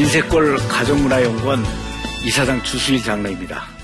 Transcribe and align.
진세골 0.00 0.56
가정문화연구원 0.56 1.62
이사장 2.24 2.62
주수일 2.62 3.02
장로입니다. 3.02 3.79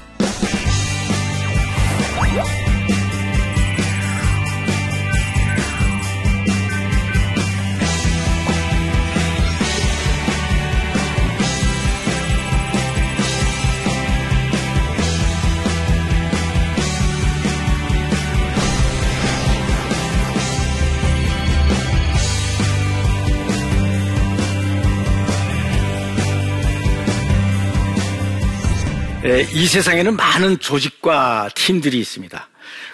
이 29.43 29.67
세상에는 29.67 30.17
많은 30.17 30.59
조직과 30.59 31.51
팀들이 31.55 31.99
있습니다. 31.99 32.49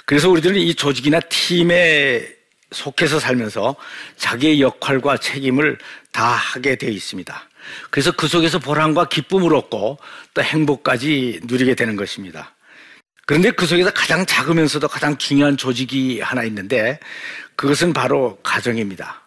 그래서 0.07 0.29
우리들은 0.29 0.57
이 0.57 0.75
조직이나 0.75 1.21
팀에 1.21 2.27
속해서 2.71 3.21
살면서 3.21 3.77
자기의 4.17 4.61
역할과 4.61 5.19
책임을 5.19 5.79
다 6.11 6.25
하게 6.25 6.77
되어 6.77 6.91
있습니다. 6.91 7.49
그래서 7.91 8.13
그 8.13 8.27
속에서 8.27 8.59
보람과 8.59 9.09
기쁨을 9.09 9.55
얻고 9.55 9.99
또 10.35 10.43
행복까지 10.43 11.41
누리게 11.45 11.75
되는 11.75 11.97
것입니다. 11.97 12.55
그런데 13.27 13.51
그 13.53 13.67
속에서 13.67 13.93
가장 13.93 14.27
작으면서도 14.27 14.89
가장 14.89 15.17
중요한 15.17 15.57
조직이 15.57 16.21
하나 16.21 16.43
있는데 16.45 16.99
그것은 17.55 17.93
바로 17.93 18.39
가정입니다. 18.43 19.23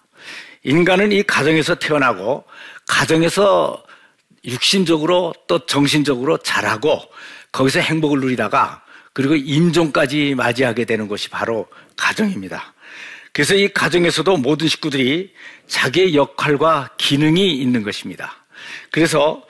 인간은 0.64 1.12
이 1.12 1.24
가정에서 1.24 1.76
태어나고 1.76 2.44
가정에서 2.88 3.84
육신적으로 4.46 5.34
또 5.48 5.66
정신적으로 5.66 6.38
자라고 6.38 7.02
거기서 7.52 7.80
행복을 7.80 8.20
누리다가 8.20 8.84
그리고 9.14 9.36
임종까지 9.36 10.36
맞이하게 10.36 10.86
되는 10.86 11.08
것이 11.08 11.30
바로 11.30 11.68
가정입니다. 11.96 12.74
그래서 13.32 13.56
이 13.56 13.68
가정에서도 13.70 14.38
모든 14.38 14.68
식구들이 14.68 15.34
자기의 15.68 16.16
역할과 16.16 16.92
기능이 16.98 17.54
있는 17.56 17.84
것입니다. 17.84 18.46
그래서 18.92 19.44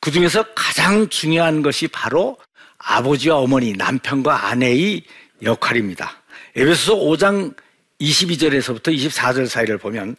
그 0.00 0.10
중에서 0.10 0.44
가장 0.54 1.08
중요한 1.08 1.62
것이 1.62 1.88
바로 1.88 2.36
아버지와 2.78 3.38
어머니, 3.38 3.72
남편과 3.72 4.48
아내의 4.48 5.04
역할입니다. 5.42 6.22
에베소서 6.56 6.96
5장 6.96 7.54
22절에서부터 8.00 8.88
24절 8.88 9.46
사이를 9.46 9.78
보면 9.78 10.16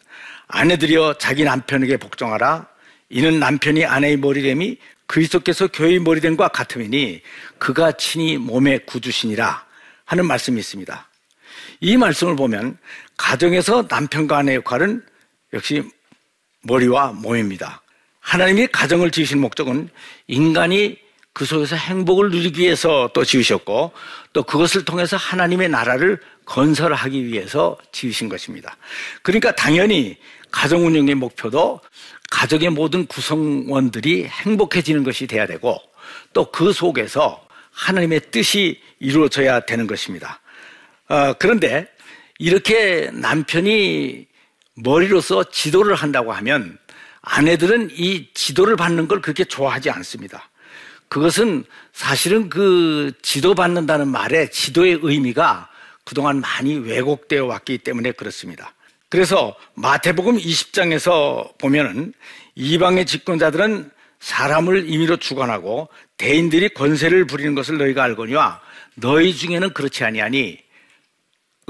아내들이여 0.48 1.14
자기 1.18 1.44
남편에게 1.44 1.98
복종하라 1.98 2.66
이는 3.08 3.38
남편이 3.38 3.84
아내의 3.84 4.16
머리됨이 4.16 4.78
그리스도께서 5.06 5.68
교회의 5.68 6.00
머리됨과 6.00 6.48
같음이니 6.48 7.20
그가 7.58 7.92
친히 7.92 8.38
몸의 8.38 8.86
구주시니라 8.86 9.64
하는 10.04 10.26
말씀이 10.26 10.58
있습니다. 10.58 11.08
이 11.80 11.96
말씀을 11.96 12.36
보면 12.36 12.78
가정에서 13.16 13.86
남편과 13.88 14.38
아내의 14.38 14.56
역할은 14.58 15.02
역시 15.52 15.82
머리와 16.62 17.12
몸입니다. 17.12 17.82
하나님이 18.20 18.68
가정을 18.68 19.10
지으신 19.10 19.38
목적은 19.38 19.90
인간이 20.26 20.98
그 21.34 21.44
속에서 21.44 21.76
행복을 21.76 22.30
누리기 22.30 22.62
위해서 22.62 23.10
또 23.12 23.24
지으셨고 23.24 23.92
또 24.32 24.42
그것을 24.44 24.84
통해서 24.84 25.16
하나님의 25.16 25.68
나라를 25.68 26.20
건설하기 26.46 27.26
위해서 27.26 27.76
지으신 27.92 28.28
것입니다. 28.28 28.76
그러니까 29.22 29.54
당연히 29.54 30.16
가정 30.50 30.86
운영의 30.86 31.16
목표도 31.16 31.80
가족의 32.34 32.70
모든 32.70 33.06
구성원들이 33.06 34.24
행복해지는 34.24 35.04
것이 35.04 35.28
돼야 35.28 35.46
되고 35.46 35.78
또 36.32 36.50
그 36.50 36.72
속에서 36.72 37.46
하나님의 37.70 38.32
뜻이 38.32 38.80
이루어져야 38.98 39.60
되는 39.60 39.86
것입니다. 39.86 40.40
어, 41.08 41.34
그런데 41.34 41.86
이렇게 42.38 43.10
남편이 43.12 44.26
머리로서 44.74 45.44
지도를 45.44 45.94
한다고 45.94 46.32
하면 46.32 46.76
아내들은 47.22 47.90
이 47.92 48.28
지도를 48.34 48.76
받는 48.76 49.06
걸 49.06 49.20
그렇게 49.20 49.44
좋아하지 49.44 49.90
않습니다. 49.90 50.50
그것은 51.08 51.64
사실은 51.92 52.48
그 52.48 53.12
지도받는다는 53.22 54.08
말에 54.08 54.50
지도의 54.50 54.98
의미가 55.02 55.68
그동안 56.04 56.40
많이 56.40 56.76
왜곡되어 56.76 57.46
왔기 57.46 57.78
때문에 57.78 58.12
그렇습니다. 58.12 58.73
그래서 59.14 59.54
마태복음 59.74 60.38
20장에서 60.38 61.56
보면은 61.58 62.12
이방의 62.56 63.06
집권자들은 63.06 63.88
사람을 64.18 64.90
임의로 64.90 65.18
주관하고 65.18 65.88
대인들이 66.16 66.70
권세를 66.70 67.28
부리는 67.28 67.54
것을 67.54 67.78
너희가 67.78 68.02
알거니와 68.02 68.60
너희 68.96 69.32
중에는 69.32 69.72
그렇지 69.72 70.02
아니하니 70.02 70.58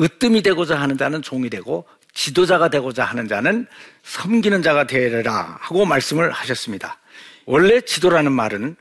으뜸이 0.01 0.41
되고자 0.41 0.81
하는 0.81 0.97
자는 0.97 1.21
종이 1.21 1.51
되고 1.51 1.87
지도자가 2.15 2.71
되고자 2.71 3.05
하는 3.05 3.29
자는 3.29 3.67
섬기는 4.05 4.63
자가 4.63 4.87
되리라 4.87 5.59
하고 5.61 5.85
말씀을 5.85 6.31
하셨습니다. 6.31 6.99
원래 7.45 7.83
지도라는 7.83 8.33
말은 8.33 8.75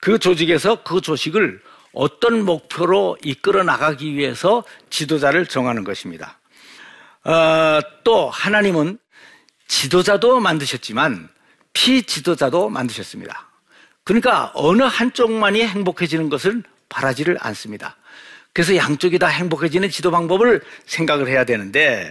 그 0.00 0.18
조직에서 0.18 0.82
그 0.82 1.02
조직을 1.02 1.60
어떤 1.92 2.42
목표로 2.46 3.18
이끌어 3.22 3.64
나가기 3.64 4.14
위해서 4.14 4.64
지도자를 4.88 5.44
정하는 5.44 5.84
것입니다. 5.84 6.37
어, 7.28 7.78
또 8.04 8.30
하나님은 8.30 8.98
지도자도 9.66 10.40
만드셨지만 10.40 11.28
피지도자도 11.74 12.70
만드셨습니다. 12.70 13.50
그러니까 14.02 14.50
어느 14.54 14.82
한쪽만이 14.82 15.62
행복해지는 15.62 16.30
것을 16.30 16.62
바라지를 16.88 17.36
않습니다. 17.38 17.96
그래서 18.54 18.74
양쪽이 18.76 19.18
다 19.18 19.26
행복해지는 19.26 19.90
지도 19.90 20.10
방법을 20.10 20.62
생각을 20.86 21.28
해야 21.28 21.44
되는데 21.44 22.10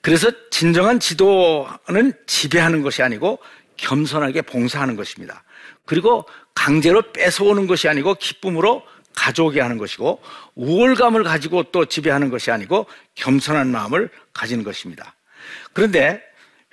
그래서 0.00 0.30
진정한 0.50 0.98
지도는 0.98 2.14
지배하는 2.26 2.80
것이 2.80 3.02
아니고 3.02 3.40
겸손하게 3.76 4.42
봉사하는 4.42 4.96
것입니다. 4.96 5.44
그리고 5.84 6.26
강제로 6.54 7.02
뺏어오는 7.12 7.66
것이 7.66 7.86
아니고 7.86 8.14
기쁨으로 8.14 8.82
가져오게 9.14 9.60
하는 9.60 9.78
것이고 9.78 10.22
우월감을 10.54 11.24
가지고 11.24 11.64
또 11.64 11.84
지배하는 11.84 12.30
것이 12.30 12.50
아니고 12.50 12.86
겸손한 13.14 13.70
마음을 13.70 14.10
가지는 14.32 14.64
것입니다. 14.64 15.14
그런데 15.72 16.22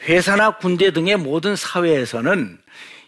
회사나 0.03 0.57
군대 0.57 0.91
등의 0.91 1.18
모든 1.18 1.56
사회에서는 1.56 2.59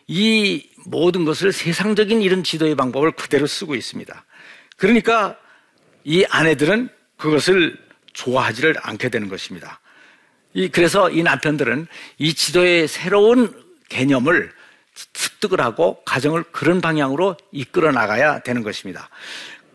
이 0.07 0.69
모든 0.85 1.25
것을 1.25 1.51
세상적인 1.51 2.21
이런 2.21 2.43
지도의 2.43 2.75
방법을 2.75 3.11
그대로 3.13 3.47
쓰고 3.47 3.75
있습니다. 3.75 4.25
그러니까 4.77 5.37
이 6.03 6.25
아내들은 6.29 6.89
그것을 7.17 7.77
좋아하지를 8.13 8.75
않게 8.81 9.09
되는 9.09 9.29
것입니다. 9.29 9.79
이, 10.53 10.67
그래서 10.67 11.09
이 11.09 11.23
남편들은 11.23 11.87
이 12.17 12.33
지도의 12.33 12.87
새로운 12.87 13.53
개념을 13.89 14.51
습득을 15.43 15.61
하고 15.61 16.01
가정을 16.05 16.43
그런 16.51 16.81
방향으로 16.81 17.37
이끌어 17.51 17.91
나가야 17.91 18.39
되는 18.39 18.63
것입니다. 18.63 19.09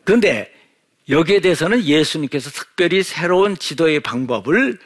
그런데 0.04 0.52
여기에 1.08 1.40
대해서는 1.40 1.84
예수님께서 1.84 2.50
특별히 2.50 3.02
새로운 3.02 3.56
지도의 3.56 4.00
방법을 4.00 4.78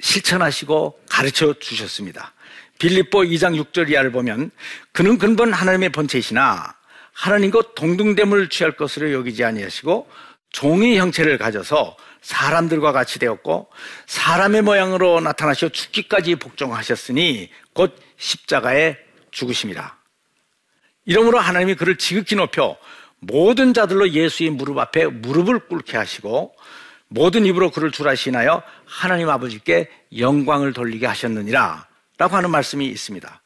실천하시고 0.00 1.00
가르쳐 1.08 1.54
주셨습니다. 1.58 2.32
빌립보 2.78 3.20
2장 3.20 3.62
6절 3.62 3.90
이하를 3.90 4.12
보면 4.12 4.50
그는 4.92 5.18
근본 5.18 5.52
하나님의 5.52 5.90
본체이시나 5.90 6.74
하나님과 7.12 7.74
동등됨을 7.74 8.48
취할 8.48 8.76
것으로 8.76 9.12
여기지 9.12 9.44
아니하시고 9.44 10.08
종의 10.50 10.98
형체를 10.98 11.38
가져서 11.38 11.96
사람들과 12.22 12.92
같이 12.92 13.18
되었고 13.18 13.68
사람의 14.06 14.62
모양으로 14.62 15.20
나타나셔 15.20 15.68
죽기까지 15.68 16.36
복종하셨으니 16.36 17.50
곧 17.72 17.96
십자가에 18.16 19.09
죽으심이라. 19.30 19.96
이러므로 21.04 21.38
하나님이 21.38 21.74
그를 21.74 21.96
지극히 21.96 22.36
높여 22.36 22.76
모든 23.18 23.74
자들로 23.74 24.10
예수의 24.10 24.50
무릎 24.50 24.78
앞에 24.78 25.06
무릎을 25.06 25.68
꿇게 25.68 25.96
하시고 25.96 26.54
모든 27.08 27.44
입으로 27.44 27.70
그를 27.70 27.90
줄하시나요 27.90 28.62
하나님 28.86 29.28
아버지께 29.28 29.90
영광을 30.16 30.72
돌리게 30.72 31.06
하셨느니라 31.06 31.86
라고 32.18 32.36
하는 32.36 32.50
말씀이 32.50 32.86
있습니다. 32.86 33.42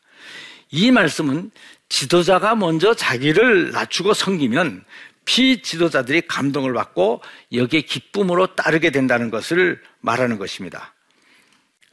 이 0.71 0.91
말씀은 0.91 1.51
지도자가 1.89 2.57
먼저 2.57 2.95
자기를 2.95 3.71
낮추고 3.71 4.15
섬기면 4.15 4.85
피지도자들이 5.25 6.23
감동을 6.23 6.73
받고 6.75 7.23
여기에 7.53 7.83
기쁨으로 7.83 8.55
따르게 8.55 8.91
된다는 8.91 9.31
것을 9.31 9.81
말하는 10.01 10.39
것입니다. 10.39 10.95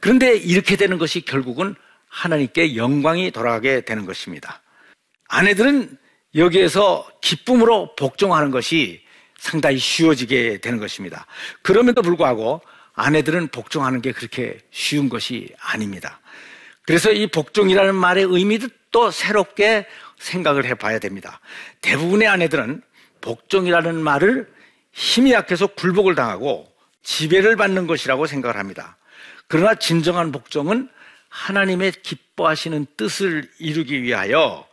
그런데 0.00 0.36
이렇게 0.36 0.76
되는 0.76 0.98
것이 0.98 1.22
결국은 1.22 1.74
하나님께 2.12 2.76
영광이 2.76 3.30
돌아가게 3.30 3.80
되는 3.80 4.04
것입니다. 4.04 4.60
아내들은 5.28 5.96
여기에서 6.34 7.08
기쁨으로 7.22 7.96
복종하는 7.96 8.50
것이 8.50 9.02
상당히 9.38 9.78
쉬워지게 9.78 10.58
되는 10.58 10.78
것입니다. 10.78 11.26
그럼에도 11.62 12.02
불구하고 12.02 12.60
아내들은 12.92 13.48
복종하는 13.48 14.02
게 14.02 14.12
그렇게 14.12 14.58
쉬운 14.70 15.08
것이 15.08 15.48
아닙니다. 15.58 16.20
그래서 16.84 17.10
이 17.10 17.26
복종이라는 17.26 17.94
말의 17.94 18.26
의미도 18.28 18.68
또 18.90 19.10
새롭게 19.10 19.86
생각을 20.18 20.66
해 20.66 20.74
봐야 20.74 20.98
됩니다. 20.98 21.40
대부분의 21.80 22.28
아내들은 22.28 22.82
복종이라는 23.22 24.02
말을 24.02 24.52
힘이 24.92 25.32
약해서 25.32 25.66
굴복을 25.66 26.14
당하고 26.14 26.70
지배를 27.02 27.56
받는 27.56 27.86
것이라고 27.86 28.26
생각을 28.26 28.58
합니다. 28.58 28.98
그러나 29.48 29.74
진정한 29.74 30.30
복종은 30.30 30.90
하나님의 31.32 31.92
기뻐하시는 32.02 32.86
뜻을 32.98 33.48
이루기 33.58 34.02
위하여 34.02 34.68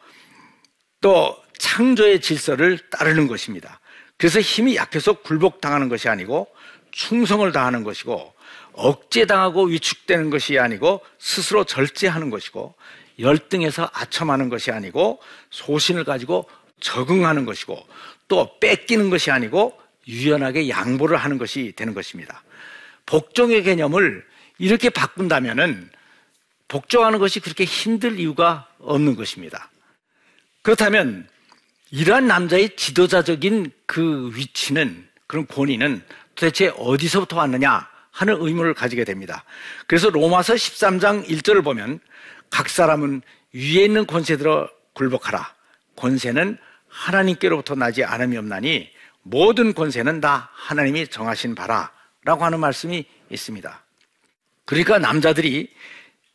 또 0.99 1.37
창조의 1.57 2.19
질서를 2.19 2.77
따르는 2.89 3.27
것입니다. 3.27 3.79
그래서 4.17 4.41
힘이 4.41 4.75
약해서 4.75 5.13
굴복당하는 5.13 5.87
것이 5.87 6.09
아니고 6.09 6.47
충성을 6.91 7.49
다하는 7.53 7.83
것이고 7.85 8.33
억제당하고 8.73 9.67
위축되는 9.67 10.29
것이 10.29 10.59
아니고 10.59 11.01
스스로 11.17 11.63
절제하는 11.63 12.29
것이고 12.29 12.75
열등해서 13.19 13.89
아첨하는 13.93 14.49
것이 14.49 14.71
아니고 14.71 15.21
소신을 15.51 16.03
가지고 16.03 16.49
적응하는 16.81 17.45
것이고 17.45 17.77
또 18.27 18.59
뺏기는 18.59 19.09
것이 19.09 19.31
아니고 19.31 19.79
유연하게 20.07 20.67
양보를 20.67 21.15
하는 21.15 21.37
것이 21.37 21.71
되는 21.77 21.93
것입니다. 21.93 22.43
복종의 23.05 23.63
개념을 23.63 24.25
이렇게 24.57 24.89
바꾼다면은 24.89 25.89
복종하는 26.69 27.19
것이 27.19 27.41
그렇게 27.41 27.65
힘들 27.65 28.19
이유가 28.19 28.69
없는 28.79 29.17
것입니다. 29.17 29.69
그렇다면 30.61 31.27
이러한 31.91 32.27
남자의 32.27 32.75
지도자적인 32.75 33.71
그 33.85 34.31
위치는 34.35 35.09
그런 35.27 35.45
권위는 35.47 36.01
도대체 36.35 36.71
어디서부터 36.77 37.37
왔느냐 37.37 37.89
하는 38.11 38.37
의문을 38.39 38.73
가지게 38.73 39.03
됩니다. 39.03 39.43
그래서 39.87 40.09
로마서 40.09 40.53
13장 40.53 41.27
1절을 41.27 41.63
보면 41.63 41.99
각 42.49 42.69
사람은 42.69 43.21
위에 43.53 43.83
있는 43.85 44.05
권세 44.05 44.37
들어 44.37 44.69
굴복하라. 44.93 45.53
권세는 45.95 46.57
하나님께로부터 46.87 47.75
나지 47.75 48.03
않음이 48.03 48.37
없나니 48.37 48.89
모든 49.23 49.73
권세는 49.73 50.21
다 50.21 50.49
하나님이 50.53 51.07
정하신 51.07 51.55
바라. 51.55 51.91
라고 52.25 52.43
하는 52.43 52.59
말씀이 52.59 53.05
있습니다. 53.29 53.83
그러니까 54.65 54.99
남자들이 54.99 55.71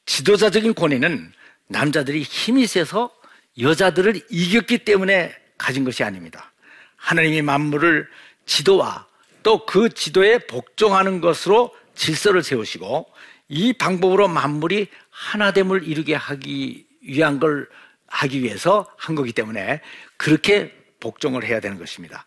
지도자적인 0.06 0.74
권위는 0.74 1.32
남자들이 1.68 2.22
힘이 2.22 2.66
세서 2.66 3.10
여자들을 3.58 4.20
이겼기 4.30 4.78
때문에 4.78 5.34
가진 5.56 5.84
것이 5.84 6.02
아닙니다. 6.04 6.52
하나님이 6.96 7.42
만물을 7.42 8.08
지도와 8.46 9.06
또 9.42 9.66
그 9.66 9.90
지도에 9.90 10.38
복종하는 10.38 11.20
것으로 11.20 11.74
질서를 11.94 12.42
세우시고 12.42 13.06
이 13.48 13.72
방법으로 13.74 14.26
만물이 14.26 14.88
하나됨을 15.10 15.86
이루게 15.86 16.14
하기 16.14 16.86
위한 17.02 17.38
걸 17.38 17.68
하기 18.08 18.42
위해서 18.42 18.88
한 18.96 19.14
거기 19.14 19.32
때문에 19.32 19.80
그렇게 20.16 20.74
복종을 21.00 21.44
해야 21.44 21.60
되는 21.60 21.78
것입니다. 21.78 22.24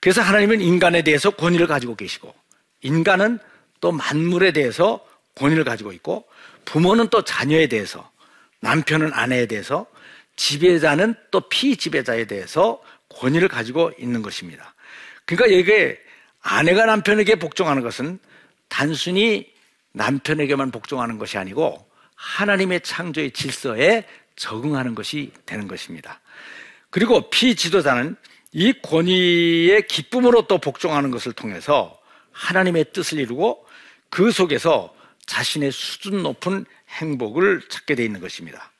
그래서 0.00 0.20
하나님은 0.22 0.60
인간에 0.60 1.02
대해서 1.02 1.30
권위를 1.30 1.66
가지고 1.66 1.94
계시고 1.94 2.34
인간은 2.82 3.38
또 3.80 3.92
만물에 3.92 4.52
대해서 4.52 5.04
권위를 5.36 5.64
가지고 5.64 5.92
있고 5.92 6.26
부모는 6.64 7.08
또 7.08 7.22
자녀에 7.22 7.68
대해서 7.68 8.10
남편은 8.60 9.12
아내에 9.12 9.46
대해서 9.46 9.86
지배자는 10.34 11.14
또 11.30 11.48
피지배자에 11.48 12.26
대해서 12.26 12.82
권위를 13.08 13.48
가지고 13.48 13.92
있는 13.98 14.22
것입니다. 14.22 14.74
그러니까 15.24 15.56
이게 15.56 15.98
아내가 16.40 16.86
남편에게 16.86 17.36
복종하는 17.36 17.82
것은 17.82 18.18
단순히 18.68 19.50
남편에게만 19.92 20.70
복종하는 20.70 21.18
것이 21.18 21.38
아니고 21.38 21.86
하나님의 22.14 22.80
창조의 22.82 23.32
질서에 23.32 24.04
적응하는 24.36 24.94
것이 24.94 25.32
되는 25.46 25.66
것입니다. 25.68 26.20
그리고 26.90 27.30
피지도자는 27.30 28.16
이 28.52 28.72
권위의 28.82 29.86
기쁨으로 29.86 30.46
또 30.46 30.58
복종하는 30.58 31.10
것을 31.10 31.32
통해서 31.32 31.98
하나님의 32.32 32.86
뜻을 32.92 33.18
이루고 33.18 33.66
그 34.10 34.30
속에서 34.30 34.94
자신의 35.26 35.72
수준 35.72 36.22
높은 36.22 36.64
행복을 36.88 37.68
찾게 37.68 37.94
돼 37.94 38.04
있는 38.04 38.20
것입니다. 38.20 38.72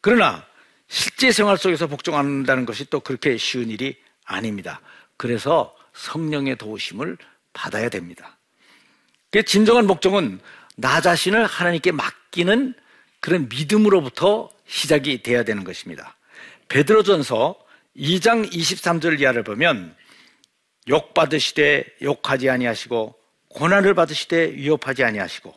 그러나 0.00 0.46
실제 0.88 1.32
생활 1.32 1.58
속에서 1.58 1.86
복종한다는 1.86 2.66
것이 2.66 2.84
또 2.90 3.00
그렇게 3.00 3.36
쉬운 3.36 3.70
일이 3.70 3.96
아닙니다. 4.24 4.80
그래서 5.16 5.74
성령의 5.94 6.56
도우심을 6.56 7.16
받아야 7.52 7.88
됩니다. 7.88 8.38
그 9.30 9.42
진정한 9.42 9.86
복종은 9.86 10.40
나 10.76 11.00
자신을 11.00 11.46
하나님께 11.46 11.92
맡기는 11.92 12.74
그런 13.20 13.48
믿음으로부터 13.48 14.50
시작이 14.66 15.22
돼야 15.22 15.44
되는 15.44 15.64
것입니다. 15.64 16.16
베드로전서 16.68 17.56
2장 17.96 18.50
23절 18.52 19.20
이하를 19.20 19.42
보면 19.42 19.96
욕 20.88 21.14
받으시되 21.14 21.84
욕하지 22.02 22.50
아니하시고 22.50 23.14
고난을 23.48 23.94
받으시되 23.94 24.52
위협하지 24.54 25.04
아니하시고 25.04 25.54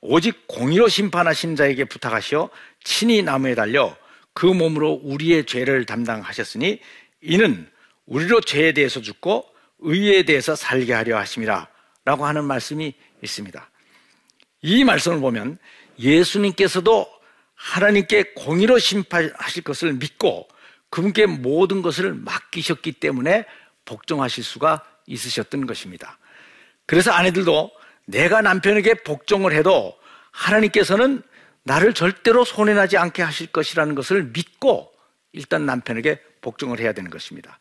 오직 0.00 0.46
공의로 0.46 0.88
심판하신 0.88 1.56
자에게 1.56 1.84
부탁하시어 1.84 2.50
친히 2.82 3.22
나무에 3.22 3.54
달려 3.54 3.96
그 4.32 4.46
몸으로 4.46 5.00
우리의 5.02 5.44
죄를 5.46 5.84
담당하셨으니 5.84 6.80
이는 7.22 7.68
우리로 8.06 8.40
죄에 8.40 8.72
대해서 8.72 9.00
죽고 9.00 9.46
의에 9.80 10.22
대해서 10.24 10.54
살게 10.54 10.92
하려 10.92 11.18
하심이라 11.18 11.68
라고 12.04 12.26
하는 12.26 12.44
말씀이 12.44 12.94
있습니다. 13.22 13.70
이 14.62 14.84
말씀을 14.84 15.20
보면 15.20 15.58
예수님께서도 15.98 17.06
하나님께 17.54 18.32
공의로 18.34 18.78
심판하실 18.78 19.62
것을 19.64 19.92
믿고 19.94 20.48
그분께 20.88 21.26
모든 21.26 21.82
것을 21.82 22.14
맡기셨기 22.14 22.92
때문에 22.92 23.44
복종하실 23.84 24.44
수가 24.44 24.84
있으셨던 25.06 25.66
것입니다. 25.66 26.18
그래서 26.86 27.12
아내들도 27.12 27.70
내가 28.10 28.42
남편에게 28.42 28.94
복종을 29.02 29.52
해도 29.52 29.96
하나님께서는 30.32 31.22
나를 31.62 31.94
절대로 31.94 32.44
손해나지 32.44 32.96
않게 32.96 33.22
하실 33.22 33.46
것이라는 33.48 33.94
것을 33.94 34.30
믿고 34.32 34.92
일단 35.32 35.66
남편에게 35.66 36.20
복종을 36.40 36.80
해야 36.80 36.92
되는 36.92 37.10
것입니다. 37.10 37.58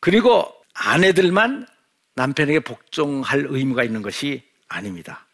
그리고 0.00 0.52
아내들만 0.74 1.66
남편에게 2.14 2.60
복종할 2.60 3.46
의무가 3.48 3.84
있는 3.84 4.02
것이 4.02 4.42
아닙니다. 4.68 5.26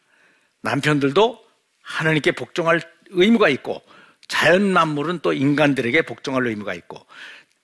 남편들도 0.62 1.44
하나님께 1.82 2.32
복종할 2.32 2.80
의무가 3.10 3.48
있고 3.50 3.82
자연 4.28 4.72
만물은 4.72 5.20
또 5.20 5.32
인간들에게 5.32 6.02
복종할 6.02 6.46
의무가 6.46 6.74
있고 6.74 7.06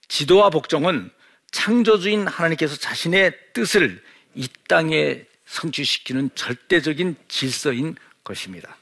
지도와 0.09 0.51
복종은 0.51 1.11
창조주인 1.51 2.27
하나님께서 2.27 2.77
자신의 2.77 3.33
뜻을 3.53 4.03
이 4.35 4.49
땅에 4.69 5.25
성취시키는 5.53 6.31
절대적인 6.35 7.17
질서인 7.29 7.95
것입니다. 8.25 8.77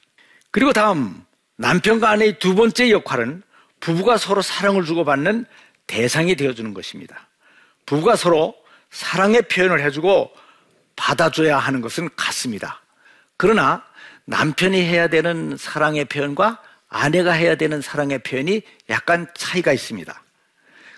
그리고 0.51 0.73
다음 0.73 1.23
남편과 1.57 2.09
아내의 2.09 2.39
두 2.39 2.55
번째 2.55 2.91
역할은 2.91 3.43
부부가 3.81 4.17
서로 4.17 4.41
사랑을 4.41 4.85
주고받는 4.85 5.47
대상이 5.87 6.37
되어주는 6.37 6.73
것입니다. 6.73 7.29
부부가 7.87 8.17
서로 8.17 8.55
사랑의 8.91 9.43
표현을 9.43 9.83
해주고 9.85 10.31
받아줘야 10.97 11.59
하는 11.59 11.81
것은 11.81 12.09
같습니다. 12.17 12.81
그러나 13.37 13.85
남편이 14.27 14.81
해야 14.81 15.09
되는 15.09 15.57
사랑의 15.57 16.05
표현과 16.05 16.63
아내가 16.89 17.33
해야 17.33 17.57
되는 17.57 17.81
사랑의 17.81 18.21
표현이 18.21 18.63
약간 18.91 19.27
차이가 19.35 19.73
있습니다. 19.73 20.23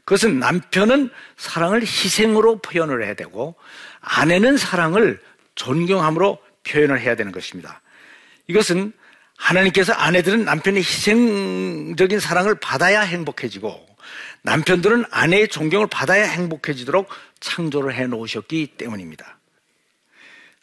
그것은 0.04 0.38
남편은 0.38 1.10
사랑을 1.36 1.82
희생으로 1.82 2.58
표현을 2.58 3.04
해야 3.04 3.14
되고 3.14 3.54
아내는 4.00 4.56
사랑을 4.56 5.20
존경함으로 5.54 6.38
표현을 6.64 7.00
해야 7.00 7.14
되는 7.14 7.32
것입니다. 7.32 7.80
이것은 8.46 8.92
하나님께서 9.36 9.92
아내들은 9.92 10.44
남편의 10.44 10.82
희생적인 10.82 12.20
사랑을 12.20 12.54
받아야 12.54 13.00
행복해지고 13.00 13.86
남편들은 14.42 15.04
아내의 15.10 15.48
존경을 15.48 15.86
받아야 15.88 16.24
행복해지도록 16.28 17.08
창조를 17.40 17.94
해 17.94 18.06
놓으셨기 18.06 18.74
때문입니다. 18.78 19.38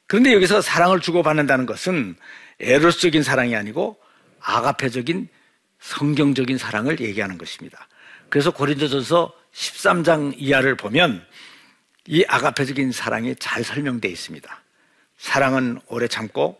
그런데 0.08 0.34
여기서 0.34 0.62
사랑을 0.62 1.00
주고받는다는 1.00 1.66
것은 1.66 2.16
에로스적인 2.60 3.24
사랑이 3.24 3.56
아니고 3.56 4.00
아가페적인 4.42 5.30
성경적인 5.80 6.58
사랑을 6.58 7.00
얘기하는 7.00 7.38
것입니다. 7.38 7.88
그래서 8.30 8.52
고린도전서 8.52 9.34
13장 9.54 10.34
이하를 10.38 10.76
보면 10.76 11.26
이 12.08 12.26
아가페적인 12.28 12.92
사랑이 12.92 13.36
잘 13.36 13.64
설명되어 13.64 14.10
있습니다. 14.12 14.64
사랑은 15.20 15.80
오래 15.88 16.08
참고 16.08 16.60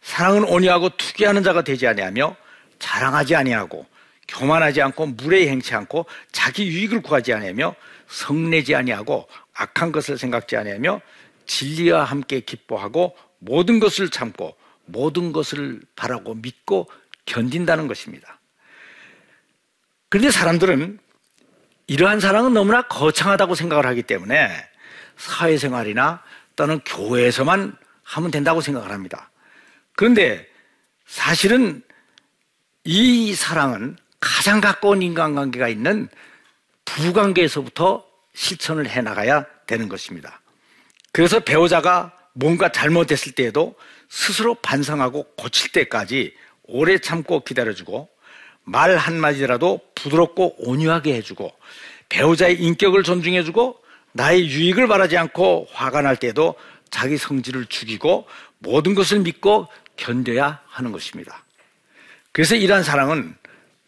사랑은 0.00 0.44
온유하고 0.44 0.90
투기하는 0.90 1.42
자가 1.42 1.62
되지 1.62 1.86
아니하며 1.86 2.34
자랑하지 2.78 3.36
아니하고 3.36 3.84
교만하지 4.28 4.80
않고 4.80 5.06
무례히 5.06 5.48
행치 5.48 5.74
않고 5.74 6.06
자기 6.32 6.68
유익을 6.68 7.02
구하지 7.02 7.34
아니하며 7.34 7.74
성내지 8.08 8.74
아니하고 8.74 9.28
악한 9.54 9.92
것을 9.92 10.16
생각지 10.16 10.56
아니하며 10.56 11.00
진리와 11.46 12.04
함께 12.04 12.40
기뻐하고 12.40 13.16
모든 13.38 13.80
것을 13.80 14.08
참고 14.08 14.56
모든 14.86 15.32
것을 15.32 15.80
바라고 15.96 16.34
믿고 16.34 16.88
견딘다는 17.26 17.88
것입니다. 17.88 18.38
그런데 20.08 20.30
사람들은 20.30 20.98
이러한 21.88 22.20
사랑은 22.20 22.54
너무나 22.54 22.82
거창하다고 22.82 23.56
생각을 23.56 23.84
하기 23.86 24.04
때문에 24.04 24.48
사회생활이나 25.16 26.22
또는 26.56 26.80
교회에서만 26.84 27.76
하면 28.10 28.30
된다고 28.30 28.60
생각을 28.60 28.90
합니다. 28.90 29.30
그런데 29.94 30.46
사실은 31.06 31.82
이 32.84 33.34
사랑은 33.34 33.96
가장 34.18 34.60
가까운 34.60 35.02
인간관계가 35.02 35.68
있는 35.68 36.08
부관계에서부터 36.84 38.04
실천을 38.34 38.88
해 38.88 39.00
나가야 39.00 39.46
되는 39.66 39.88
것입니다. 39.88 40.40
그래서 41.12 41.40
배우자가 41.40 42.12
뭔가 42.32 42.72
잘못했을 42.72 43.32
때에도 43.32 43.74
스스로 44.08 44.54
반성하고 44.56 45.34
고칠 45.36 45.70
때까지 45.72 46.34
오래 46.64 46.98
참고 46.98 47.44
기다려주고 47.44 48.08
말 48.64 48.96
한마디라도 48.96 49.80
부드럽고 49.94 50.56
온유하게 50.58 51.14
해주고 51.14 51.52
배우자의 52.08 52.60
인격을 52.60 53.04
존중해주고 53.04 53.80
나의 54.12 54.48
유익을 54.48 54.88
바라지 54.88 55.16
않고 55.16 55.68
화가 55.72 56.02
날 56.02 56.16
때도 56.16 56.56
자기 56.90 57.16
성질을 57.16 57.66
죽이고 57.66 58.26
모든 58.58 58.94
것을 58.94 59.20
믿고 59.20 59.68
견뎌야 59.96 60.62
하는 60.66 60.92
것입니다. 60.92 61.44
그래서 62.32 62.54
이러한 62.54 62.82
사랑은 62.82 63.34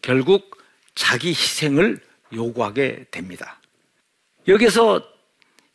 결국 0.01 0.57
자기 0.95 1.29
희생을 1.29 1.99
요구하게 2.33 3.05
됩니다. 3.11 3.59
여기서 4.47 5.01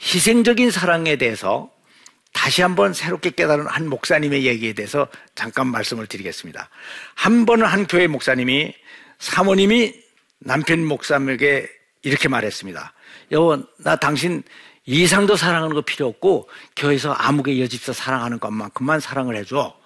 희생적인 0.01 0.71
사랑에 0.71 1.17
대해서 1.17 1.73
다시 2.33 2.63
한번 2.63 2.93
새롭게 2.93 3.31
깨달은 3.31 3.67
한 3.67 3.89
목사님의 3.89 4.47
얘기에 4.47 4.75
대해서 4.75 5.09
잠깐 5.35 5.67
말씀을 5.69 6.07
드리겠습니다. 6.07 6.69
한 7.15 7.47
번은 7.47 7.67
한 7.67 7.87
교회 7.87 8.07
목사님이 8.07 8.75
사모님이 9.19 9.95
남편 10.39 10.85
목사님에게 10.85 11.69
이렇게 12.03 12.29
말했습니다. 12.29 12.93
여보, 13.33 13.61
나 13.79 13.97
당신 13.97 14.43
이상도 14.91 15.37
사랑하는 15.37 15.75
거 15.75 15.83
필요 15.83 16.07
없고 16.07 16.49
교회에서 16.75 17.13
아무개 17.13 17.61
여집사 17.61 17.93
사랑하는 17.93 18.41
것만큼만 18.41 19.01
사랑을 19.01 19.37
해줘. 19.37 19.77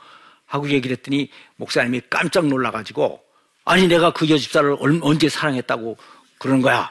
하고 0.47 0.71
얘기를 0.71 0.97
했더니 0.97 1.29
목사님이 1.57 2.03
깜짝 2.09 2.47
놀라가지고 2.47 3.21
아니 3.65 3.89
내가 3.89 4.13
그 4.13 4.29
여집사를 4.29 4.77
언제 5.03 5.29
사랑했다고 5.29 5.97
그러는 6.39 6.63
거야. 6.63 6.89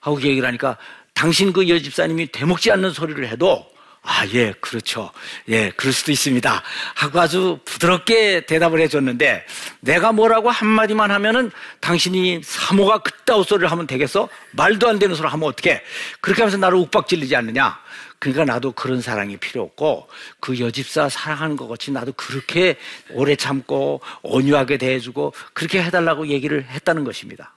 하고 0.00 0.20
얘기를 0.20 0.46
하니까 0.46 0.76
당신 1.14 1.50
그 1.50 1.66
여집사님이 1.66 2.30
되먹지 2.30 2.72
않는 2.72 2.90
소리를 2.90 3.26
해도 3.26 3.66
아, 4.08 4.24
예, 4.34 4.52
그렇죠. 4.60 5.10
예, 5.48 5.70
그럴 5.70 5.92
수도 5.92 6.12
있습니다. 6.12 6.62
하고 6.94 7.20
아주 7.20 7.58
부드럽게 7.64 8.46
대답을 8.46 8.80
해줬는데, 8.82 9.44
내가 9.80 10.12
뭐라고 10.12 10.48
한마디만 10.48 11.10
하면은 11.10 11.50
당신이 11.80 12.40
사모가 12.44 12.98
그따위 12.98 13.42
소리를 13.42 13.68
하면 13.70 13.88
되겠어? 13.88 14.28
말도 14.52 14.88
안 14.88 15.00
되는 15.00 15.16
소리를 15.16 15.32
하면 15.32 15.48
어떻게? 15.48 15.82
그렇게 16.20 16.42
하면서 16.42 16.56
나를 16.56 16.78
욱박질리지 16.78 17.34
않느냐? 17.34 17.78
그러니까 18.20 18.44
나도 18.44 18.72
그런 18.72 19.02
사랑이 19.02 19.36
필요 19.38 19.62
없고, 19.62 20.08
그 20.38 20.60
여집사 20.60 21.08
사랑하는 21.08 21.56
것 21.56 21.66
같이 21.66 21.90
나도 21.90 22.12
그렇게 22.12 22.76
오래 23.10 23.34
참고, 23.34 24.00
온유하게 24.22 24.78
대해주고, 24.78 25.34
그렇게 25.52 25.82
해달라고 25.82 26.28
얘기를 26.28 26.64
했다는 26.64 27.02
것입니다. 27.02 27.56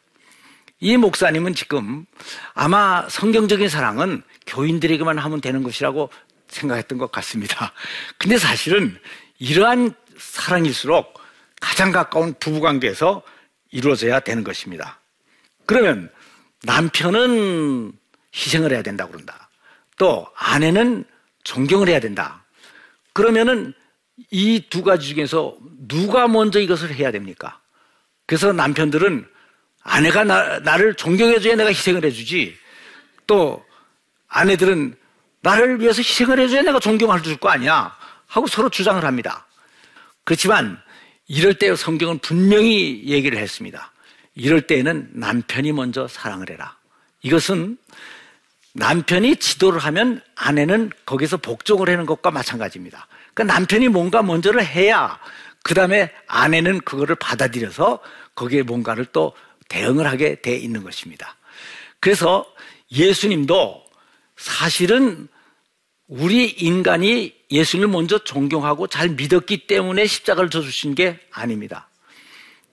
이 0.81 0.95
목사님은 0.95 1.55
지금 1.55 2.05
아마 2.53 3.05
성경적인 3.09 3.67
사랑은 3.67 4.23
교인들에게만 4.47 5.17
하면 5.17 5.41
되는 5.41 5.61
것이라고 5.61 6.09
생각했던 6.49 6.97
것 6.97 7.11
같습니다. 7.11 7.73
근데 8.17 8.37
사실은 8.37 8.97
이러한 9.39 9.93
사랑일수록 10.17 11.13
가장 11.61 11.91
가까운 11.91 12.33
부부 12.39 12.59
관계에서 12.59 13.21
이루어져야 13.71 14.19
되는 14.19 14.43
것입니다. 14.43 14.99
그러면 15.65 16.11
남편은 16.63 17.93
희생을 18.35 18.71
해야 18.71 18.81
된다고 18.81 19.11
그런다. 19.11 19.49
또 19.97 20.27
아내는 20.35 21.05
존경을 21.43 21.87
해야 21.87 21.99
된다. 21.99 22.43
그러면은 23.13 23.73
이 24.31 24.61
두 24.69 24.83
가지 24.83 25.13
중에서 25.13 25.57
누가 25.87 26.27
먼저 26.27 26.59
이것을 26.59 26.93
해야 26.93 27.11
됩니까? 27.11 27.59
그래서 28.25 28.51
남편들은 28.51 29.27
아내가 29.81 30.23
나, 30.23 30.59
나를 30.59 30.95
존경해줘야 30.95 31.55
내가 31.55 31.69
희생을 31.69 32.03
해주지. 32.03 32.55
또 33.27 33.65
아내들은 34.27 34.95
나를 35.41 35.79
위해서 35.79 35.99
희생을 36.01 36.39
해줘야 36.39 36.61
내가 36.63 36.79
존경할 36.79 37.23
줄 37.23 37.37
거 37.37 37.49
아니야. 37.49 37.95
하고 38.27 38.47
서로 38.47 38.69
주장을 38.69 39.03
합니다. 39.03 39.47
그렇지만 40.23 40.79
이럴 41.27 41.53
때 41.55 41.75
성경은 41.75 42.19
분명히 42.19 43.03
얘기를 43.05 43.37
했습니다. 43.37 43.91
이럴 44.35 44.61
때에는 44.61 45.09
남편이 45.13 45.71
먼저 45.71 46.07
사랑을 46.07 46.49
해라. 46.49 46.77
이것은 47.21 47.77
남편이 48.73 49.37
지도를 49.37 49.79
하면 49.79 50.21
아내는 50.35 50.91
거기서 51.05 51.37
복종을 51.37 51.89
하는 51.89 52.05
것과 52.05 52.31
마찬가지입니다. 52.31 53.07
그러니까 53.33 53.53
남편이 53.55 53.87
뭔가 53.89 54.21
먼저를 54.21 54.65
해야 54.65 55.19
그 55.63 55.73
다음에 55.73 56.11
아내는 56.27 56.81
그거를 56.81 57.15
받아들여서 57.15 57.99
거기에 58.35 58.63
뭔가를 58.63 59.05
또 59.05 59.33
대응을 59.67 60.07
하게 60.07 60.41
돼 60.41 60.55
있는 60.55 60.83
것입니다. 60.83 61.35
그래서 61.99 62.45
예수님도 62.91 63.88
사실은 64.39 65.27
우리 66.07 66.45
인간이 66.47 67.35
예수님을 67.51 67.89
먼저 67.89 68.17
존경하고 68.19 68.87
잘 68.87 69.09
믿었기 69.09 69.67
때문에 69.67 70.07
십자가를 70.07 70.49
져주신 70.49 70.95
게 70.95 71.19
아닙니다. 71.29 71.89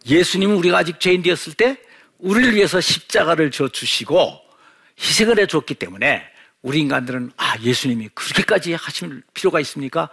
예수님은 0.07 0.57
우리가 0.57 0.79
아직 0.79 1.01
죄인 1.01 1.23
되었을 1.23 1.55
때 1.55 1.77
우리를 2.19 2.55
위해서 2.55 2.81
십자가를 2.81 3.51
져 3.51 3.69
주시고 3.69 4.41
희생을 4.99 5.41
해 5.41 5.47
줬기 5.47 5.75
때문에 5.75 6.23
우리 6.63 6.79
인간들은 6.81 7.33
아, 7.37 7.59
예수님이 7.61 8.11
그렇게까지 8.15 8.75
하실 8.75 9.23
필요가 9.35 9.59
있습니까? 9.61 10.09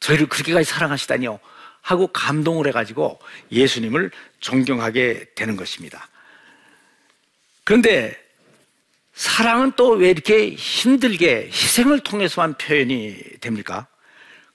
저희를 0.00 0.28
그렇게까지 0.28 0.68
사랑하시다니요. 0.68 1.38
하고 1.82 2.08
감동을 2.08 2.66
해가지고 2.66 3.20
예수님을 3.52 4.10
존경하게 4.40 5.30
되는 5.36 5.56
것입니다. 5.56 6.08
그런데 7.62 8.18
사랑은 9.20 9.72
또 9.72 9.90
왜 9.96 10.08
이렇게 10.08 10.54
힘들게 10.54 11.50
희생을 11.52 12.00
통해서만 12.00 12.54
표현이 12.54 13.16
됩니까? 13.42 13.86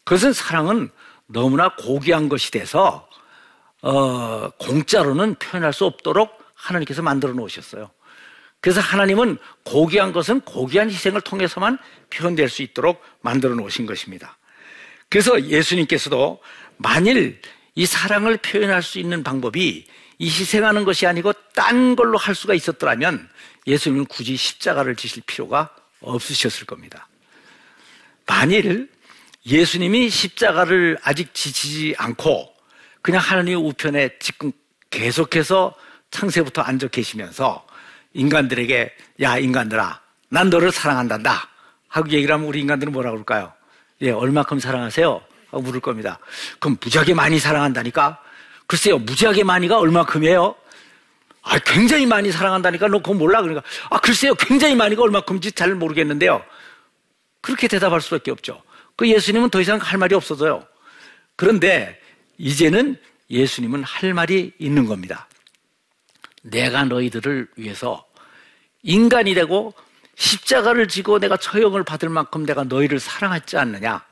그것은 0.03 0.33
사랑은 0.33 0.89
너무나 1.27 1.75
고귀한 1.75 2.29
것이 2.29 2.49
돼서 2.49 3.07
어, 3.83 4.49
공짜로는 4.57 5.35
표현할 5.35 5.71
수 5.71 5.85
없도록 5.85 6.43
하나님께서 6.55 7.03
만들어 7.03 7.33
놓으셨어요. 7.33 7.91
그래서 8.59 8.81
하나님은 8.81 9.37
고귀한 9.65 10.11
것은 10.11 10.41
고귀한 10.41 10.89
희생을 10.89 11.21
통해서만 11.21 11.77
표현될 12.09 12.49
수 12.49 12.63
있도록 12.63 13.03
만들어 13.21 13.53
놓으신 13.53 13.85
것입니다. 13.85 14.35
그래서 15.09 15.43
예수님께서도 15.43 16.41
만일 16.77 17.39
이 17.75 17.85
사랑을 17.85 18.37
표현할 18.37 18.81
수 18.81 18.97
있는 18.97 19.21
방법이 19.21 19.85
이 20.17 20.25
희생하는 20.27 20.85
것이 20.85 21.05
아니고 21.05 21.33
딴 21.53 21.95
걸로 21.95 22.17
할 22.17 22.33
수가 22.33 22.55
있었더라면 22.55 23.29
예수님은 23.67 24.05
굳이 24.05 24.35
십자가를 24.35 24.95
지실 24.95 25.23
필요가 25.25 25.73
없으셨을 26.01 26.65
겁니다. 26.65 27.07
만일 28.25 28.89
예수님이 29.45 30.09
십자가를 30.09 30.97
아직 31.03 31.33
지치지 31.33 31.95
않고 31.97 32.53
그냥 33.01 33.21
하나님의 33.21 33.55
우편에 33.55 34.17
지금 34.19 34.51
계속해서 34.89 35.75
창세부터 36.09 36.61
앉아 36.61 36.87
계시면서 36.87 37.65
인간들에게 38.13 38.93
야 39.21 39.37
인간들아 39.37 40.01
난 40.29 40.49
너를 40.49 40.71
사랑한단다 40.71 41.49
하고 41.87 42.09
얘기를 42.09 42.33
하면 42.33 42.47
우리 42.47 42.61
인간들은 42.61 42.91
뭐라 42.93 43.11
그럴까요? 43.11 43.53
예 44.01 44.11
얼마큼 44.11 44.59
사랑하세요? 44.59 45.21
하고 45.51 45.61
물을 45.61 45.79
겁니다. 45.79 46.19
그럼 46.59 46.77
무지하게 46.81 47.13
많이 47.13 47.39
사랑한다니까? 47.39 48.19
글쎄요 48.67 48.97
무지하게 48.97 49.43
많이가 49.43 49.77
얼마큼이에요? 49.77 50.55
아, 51.45 51.59
굉장히 51.59 52.07
많이 52.07 52.31
사랑한다니까 52.31 52.87
너 52.87 52.97
그거 52.97 53.13
몰라? 53.13 53.41
그러니까, 53.41 53.63
아, 53.91 53.99
글쎄요. 53.99 54.33
굉장히 54.33 54.75
많이가 54.75 55.03
얼마큼인지 55.03 55.51
잘 55.51 55.75
모르겠는데요. 55.75 56.43
그렇게 57.41 57.67
대답할 57.67 58.01
수밖에 58.01 58.31
없죠. 58.31 58.63
그 58.95 59.07
예수님은 59.07 59.51
더 59.51 59.61
이상 59.61 59.77
할 59.77 59.99
말이 59.99 60.15
없어져요. 60.15 60.65
그런데 61.35 61.99
이제는 62.39 62.97
예수님은 63.29 63.83
할 63.83 64.15
말이 64.15 64.53
있는 64.57 64.87
겁니다. 64.87 65.27
내가 66.41 66.83
너희들을 66.85 67.49
위해서 67.57 68.03
인간이 68.81 69.35
되고 69.35 69.73
십자가를 70.15 70.87
지고 70.87 71.19
내가 71.19 71.37
처형을 71.37 71.83
받을 71.83 72.09
만큼 72.09 72.45
내가 72.45 72.63
너희를 72.63 72.99
사랑하지 72.99 73.57
않느냐? 73.57 74.03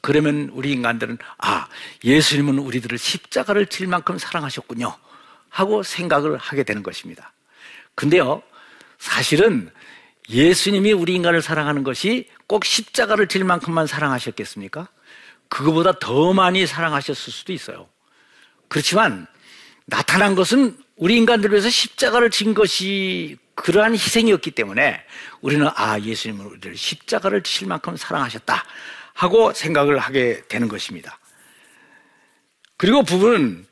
그러면 0.00 0.50
우리 0.52 0.70
인간들은 0.72 1.18
아, 1.38 1.66
예수님은 2.04 2.58
우리들을 2.60 2.96
십자가를 2.96 3.66
질 3.66 3.88
만큼 3.88 4.18
사랑하셨군요. 4.18 4.96
하고 5.50 5.82
생각을 5.82 6.38
하게 6.38 6.62
되는 6.62 6.82
것입니다. 6.82 7.32
근데요, 7.94 8.42
사실은 8.98 9.70
예수님이 10.28 10.92
우리 10.92 11.14
인간을 11.16 11.42
사랑하는 11.42 11.82
것이 11.82 12.28
꼭 12.46 12.64
십자가를 12.64 13.26
질 13.26 13.44
만큼만 13.44 13.86
사랑하셨겠습니까? 13.86 14.88
그거보다 15.48 15.98
더 15.98 16.32
많이 16.32 16.66
사랑하셨을 16.66 17.32
수도 17.32 17.52
있어요. 17.52 17.88
그렇지만 18.68 19.26
나타난 19.86 20.36
것은 20.36 20.78
우리 20.96 21.16
인간들 21.16 21.50
위해서 21.50 21.68
십자가를 21.68 22.30
진 22.30 22.54
것이 22.54 23.36
그러한 23.56 23.94
희생이었기 23.94 24.52
때문에 24.52 25.04
우리는 25.40 25.68
아, 25.74 25.98
예수님은 25.98 26.46
우리를 26.46 26.76
십자가를 26.76 27.42
지실 27.42 27.66
만큼 27.66 27.96
사랑하셨다 27.96 28.64
하고 29.14 29.52
생각을 29.52 29.98
하게 29.98 30.42
되는 30.48 30.68
것입니다. 30.68 31.18
그리고 32.76 33.02
부부는 33.02 33.66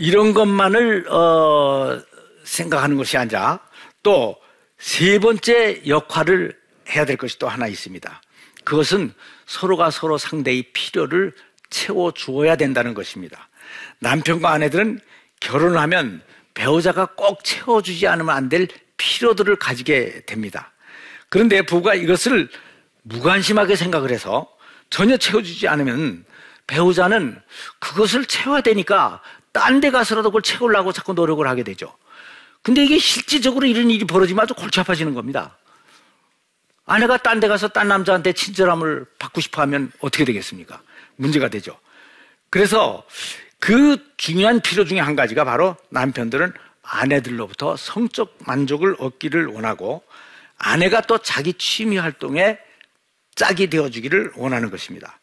이런 0.00 0.34
것만을 0.34 1.06
어, 1.10 2.00
생각하는 2.44 2.96
것이 2.96 3.16
아니라 3.16 3.60
또 4.02 4.40
세 4.80 5.18
번째 5.18 5.82
역할을 5.86 6.58
해야 6.88 7.04
될 7.04 7.18
것이 7.18 7.38
또 7.38 7.46
하나 7.46 7.66
있습니다. 7.66 8.22
그것은 8.64 9.12
서로가 9.46 9.90
서로 9.90 10.16
상대의 10.16 10.72
필요를 10.72 11.34
채워 11.68 12.12
주어야 12.12 12.56
된다는 12.56 12.94
것입니다. 12.94 13.50
남편과 13.98 14.50
아내들은 14.50 15.00
결혼을 15.38 15.78
하면 15.78 16.22
배우자가 16.54 17.06
꼭 17.14 17.44
채워주지 17.44 18.06
않으면 18.08 18.34
안 18.34 18.48
될 18.48 18.68
필요들을 18.96 19.56
가지게 19.56 20.22
됩니다. 20.26 20.72
그런데 21.28 21.62
부부가 21.62 21.94
이것을 21.94 22.48
무관심하게 23.02 23.76
생각을 23.76 24.10
해서 24.10 24.48
전혀 24.88 25.16
채워주지 25.16 25.68
않으면 25.68 26.24
배우자는 26.66 27.40
그것을 27.78 28.24
채워야 28.24 28.62
되니까 28.62 29.22
딴 29.52 29.80
데 29.80 29.90
가서라도 29.90 30.30
그걸 30.30 30.42
채우려고 30.42 30.92
자꾸 30.92 31.12
노력을 31.12 31.46
하게 31.46 31.62
되죠. 31.62 31.96
근데 32.62 32.84
이게 32.84 32.98
실질적으로 32.98 33.66
이런 33.66 33.90
일이 33.90 34.04
벌어지면 34.04 34.42
아주 34.42 34.54
골치 34.54 34.80
아파지는 34.80 35.14
겁니다. 35.14 35.56
아내가 36.86 37.16
딴 37.18 37.40
데 37.40 37.48
가서 37.48 37.68
딴 37.68 37.88
남자한테 37.88 38.32
친절함을 38.32 39.06
받고 39.18 39.40
싶어 39.40 39.62
하면 39.62 39.92
어떻게 40.00 40.24
되겠습니까? 40.24 40.82
문제가 41.16 41.48
되죠. 41.48 41.78
그래서 42.50 43.04
그 43.58 43.98
중요한 44.16 44.60
필요 44.60 44.84
중에 44.84 44.98
한 44.98 45.14
가지가 45.16 45.44
바로 45.44 45.76
남편들은 45.90 46.52
아내들로부터 46.82 47.76
성적 47.76 48.36
만족을 48.40 48.96
얻기를 48.98 49.46
원하고 49.46 50.02
아내가 50.58 51.00
또 51.02 51.18
자기 51.18 51.52
취미 51.54 51.96
활동에 51.98 52.58
짝이 53.34 53.68
되어주기를 53.68 54.32
원하는 54.34 54.70
것입니다. 54.70 55.18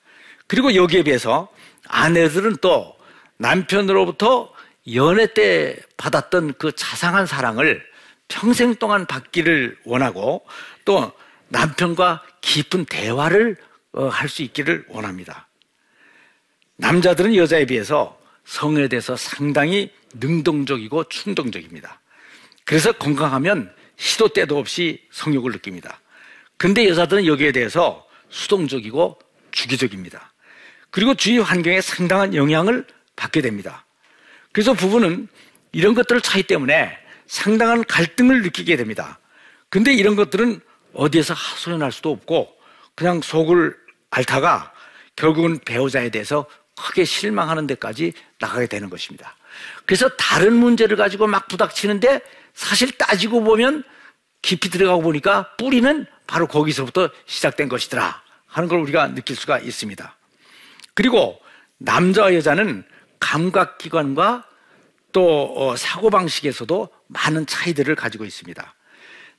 그리고 0.47 0.73
여기에 0.73 1.03
비해서 1.03 1.49
아내들은 1.87 2.57
또 2.61 2.96
남편으로부터 3.37 4.53
연애 4.93 5.27
때 5.33 5.77
받았던 5.97 6.53
그 6.57 6.71
자상한 6.73 7.25
사랑을 7.25 7.85
평생 8.27 8.75
동안 8.75 9.05
받기를 9.05 9.77
원하고 9.85 10.45
또 10.85 11.11
남편과 11.49 12.23
깊은 12.41 12.85
대화를 12.85 13.57
어, 13.93 14.07
할수 14.07 14.43
있기를 14.43 14.85
원합니다. 14.89 15.47
남자들은 16.75 17.35
여자에 17.35 17.65
비해서 17.65 18.19
성에 18.45 18.87
대해서 18.87 19.15
상당히 19.15 19.91
능동적이고 20.15 21.05
충동적입니다. 21.05 21.99
그래서 22.65 22.91
건강하면 22.91 23.73
시도 23.97 24.27
때도 24.27 24.57
없이 24.57 25.01
성욕을 25.11 25.51
느낍니다. 25.53 25.99
근데 26.57 26.87
여자들은 26.87 27.25
여기에 27.25 27.51
대해서 27.51 28.05
수동적이고 28.29 29.19
주기적입니다. 29.51 30.33
그리고 30.91 31.13
주위 31.15 31.39
환경에 31.39 31.81
상당한 31.81 32.35
영향을 32.35 32.85
받게 33.17 33.41
됩니다. 33.41 33.85
그래서 34.53 34.73
부부는 34.73 35.27
이런 35.73 35.93
것들 35.93 36.21
차이 36.21 36.43
때문에 36.43 36.97
상당한 37.25 37.83
갈등을 37.83 38.41
느끼게 38.43 38.77
됩니다. 38.77 39.19
근데 39.69 39.93
이런 39.93 40.15
것들은 40.15 40.61
어디에서 40.93 41.33
하소연할 41.33 41.91
수도 41.91 42.11
없고 42.11 42.55
그냥 42.95 43.21
속을 43.21 43.75
앓다가 44.09 44.71
결국은 45.17 45.59
배우자에 45.59 46.09
대해서 46.09 46.45
크게 46.75 47.03
실망하는 47.03 47.67
데까지 47.67 48.13
나가게 48.39 48.67
되는 48.67 48.89
것입니다. 48.89 49.35
그래서 49.85 50.07
다른 50.09 50.53
문제를 50.53 50.95
가지고 50.95 51.27
막 51.27 51.47
부닥치는데 51.47 52.21
사실 52.53 52.91
따지고 52.97 53.43
보면 53.43 53.83
깊이 54.41 54.69
들어가고 54.69 55.01
보니까 55.01 55.55
뿌리는 55.57 56.05
바로 56.27 56.47
거기서부터 56.47 57.09
시작된 57.25 57.67
것이더라 57.67 58.21
하는 58.45 58.69
걸 58.69 58.79
우리가 58.79 59.13
느낄 59.13 59.35
수가 59.35 59.59
있습니다. 59.59 60.15
그리고 60.93 61.39
남자와 61.79 62.33
여자는 62.33 62.83
감각기관과 63.19 64.45
또 65.11 65.53
어, 65.55 65.75
사고방식에서도 65.75 66.89
많은 67.07 67.45
차이들을 67.45 67.95
가지고 67.95 68.25
있습니다. 68.25 68.75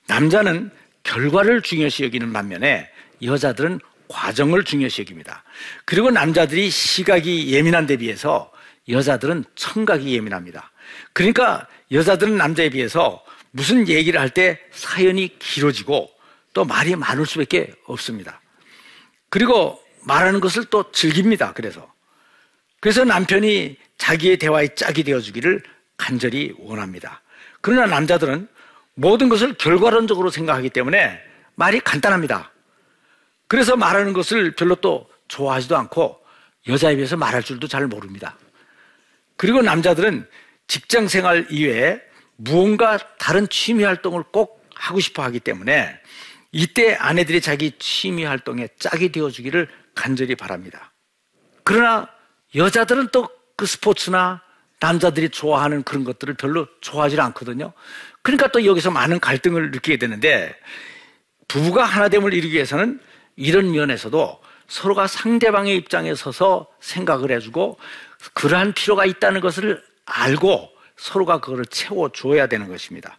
남자는 0.06 0.70
결과를 1.02 1.62
중요시 1.62 2.04
여기는 2.04 2.32
반면에 2.32 2.90
여자들은 3.22 3.80
과정을 4.08 4.64
중요시 4.64 5.02
여깁니다. 5.02 5.44
그리고 5.84 6.10
남자들이 6.10 6.70
시각이 6.70 7.52
예민한 7.52 7.86
데 7.86 7.96
비해서 7.96 8.50
여자들은 8.88 9.44
청각이 9.54 10.14
예민합니다. 10.14 10.70
그러니까 11.12 11.66
여자들은 11.92 12.36
남자에 12.36 12.70
비해서 12.70 13.22
무슨 13.50 13.88
얘기를 13.88 14.18
할 14.20 14.30
때 14.30 14.58
사연이 14.72 15.38
길어지고 15.38 16.10
또 16.52 16.64
말이 16.64 16.96
많을 16.96 17.26
수밖에 17.26 17.72
없습니다. 17.84 18.40
그리고 19.30 19.82
말하는 20.02 20.40
것을 20.40 20.64
또 20.66 20.90
즐깁니다. 20.90 21.52
그래서. 21.52 21.92
그래서 22.80 23.04
남편이 23.04 23.76
자기의 23.96 24.38
대화의 24.38 24.76
짝이 24.76 25.02
되어주기를 25.02 25.62
간절히 25.96 26.54
원합니다. 26.58 27.22
그러나 27.60 27.86
남자들은 27.86 28.48
모든 28.94 29.28
것을 29.28 29.54
결과론적으로 29.54 30.30
생각하기 30.30 30.70
때문에 30.70 31.20
말이 31.54 31.80
간단합니다. 31.80 32.52
그래서 33.48 33.76
말하는 33.76 34.12
것을 34.12 34.54
별로 34.54 34.74
또 34.76 35.08
좋아하지도 35.28 35.76
않고 35.76 36.20
여자에 36.68 36.96
비해서 36.96 37.16
말할 37.16 37.42
줄도 37.42 37.66
잘 37.66 37.86
모릅니다. 37.86 38.36
그리고 39.36 39.62
남자들은 39.62 40.28
직장 40.66 41.08
생활 41.08 41.46
이외에 41.50 42.00
무언가 42.36 42.98
다른 43.18 43.48
취미 43.48 43.84
활동을 43.84 44.22
꼭 44.30 44.68
하고 44.74 45.00
싶어 45.00 45.22
하기 45.24 45.40
때문에 45.40 45.98
이때 46.52 46.94
아내들이 46.94 47.40
자기 47.40 47.72
취미 47.78 48.24
활동에 48.24 48.68
짝이 48.78 49.10
되어주기를 49.10 49.68
간절히 49.94 50.34
바랍니다. 50.34 50.92
그러나 51.64 52.08
여자들은 52.54 53.08
또 53.08 53.38
그 53.58 53.66
스포츠나 53.66 54.40
남자들이 54.78 55.30
좋아하는 55.30 55.82
그런 55.82 56.04
것들을 56.04 56.34
별로 56.34 56.68
좋아하지 56.80 57.20
않거든요. 57.20 57.72
그러니까 58.22 58.46
또 58.52 58.64
여기서 58.64 58.92
많은 58.92 59.18
갈등을 59.18 59.72
느끼게 59.72 59.96
되는데 59.96 60.54
부부가 61.48 61.84
하나됨을 61.84 62.32
이루기 62.32 62.54
위해서는 62.54 63.00
이런 63.34 63.72
면에서도 63.72 64.40
서로가 64.68 65.08
상대방의 65.08 65.76
입장에 65.76 66.14
서서 66.14 66.68
생각을 66.78 67.32
해주고 67.32 67.78
그러한 68.34 68.74
필요가 68.74 69.04
있다는 69.04 69.40
것을 69.40 69.82
알고 70.04 70.70
서로가 70.96 71.40
그거를 71.40 71.66
채워줘야 71.66 72.46
되는 72.46 72.68
것입니다. 72.68 73.18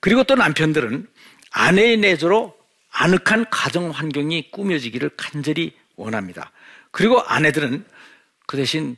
그리고 0.00 0.24
또 0.24 0.36
남편들은 0.36 1.06
아내의 1.50 1.98
내조로 1.98 2.56
아늑한 2.92 3.50
가정 3.50 3.90
환경이 3.90 4.50
꾸며지기를 4.52 5.10
간절히 5.18 5.76
원합니다. 5.96 6.50
그리고 6.92 7.20
아내들은 7.20 7.84
그 8.46 8.56
대신 8.56 8.96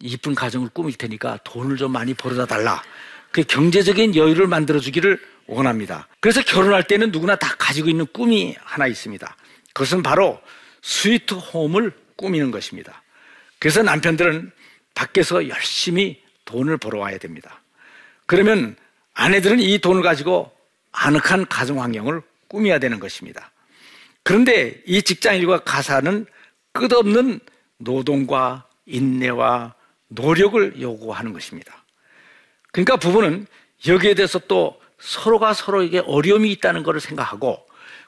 이쁜 0.00 0.34
가정을 0.34 0.70
꾸밀 0.70 0.96
테니까 0.96 1.38
돈을 1.44 1.76
좀 1.76 1.92
많이 1.92 2.12
벌어다 2.14 2.46
달라. 2.46 2.82
그 3.30 3.42
경제적인 3.42 4.16
여유를 4.16 4.46
만들어 4.46 4.78
주기를 4.80 5.20
원합니다. 5.46 6.08
그래서 6.20 6.42
결혼할 6.42 6.86
때는 6.86 7.10
누구나 7.10 7.36
다 7.36 7.54
가지고 7.56 7.88
있는 7.88 8.06
꿈이 8.12 8.56
하나 8.60 8.86
있습니다. 8.86 9.36
그것은 9.72 10.02
바로 10.02 10.40
스위트 10.82 11.34
홈을 11.34 11.92
꾸미는 12.16 12.50
것입니다. 12.50 13.02
그래서 13.58 13.82
남편들은 13.82 14.50
밖에서 14.94 15.48
열심히 15.48 16.20
돈을 16.44 16.76
벌어와야 16.76 17.18
됩니다. 17.18 17.62
그러면 18.26 18.76
아내들은 19.14 19.60
이 19.60 19.78
돈을 19.78 20.02
가지고 20.02 20.50
아늑한 20.92 21.46
가정 21.46 21.80
환경을 21.80 22.22
꾸며야 22.48 22.78
되는 22.78 23.00
것입니다. 23.00 23.52
그런데 24.22 24.82
이 24.86 25.02
직장인과 25.02 25.60
가사는 25.64 26.26
끝없는 26.72 27.40
노동과 27.84 28.66
인내와 28.86 29.74
노력을 30.08 30.80
요구하는 30.80 31.32
것입니다. 31.32 31.84
그러니까 32.72 32.96
부부는 32.96 33.46
여기에 33.86 34.14
대해서 34.14 34.38
또 34.40 34.80
서로가 34.98 35.52
서로에게 35.52 36.00
어려움이 36.00 36.50
있다는 36.52 36.82
것을 36.82 37.00
생각하고 37.00 37.66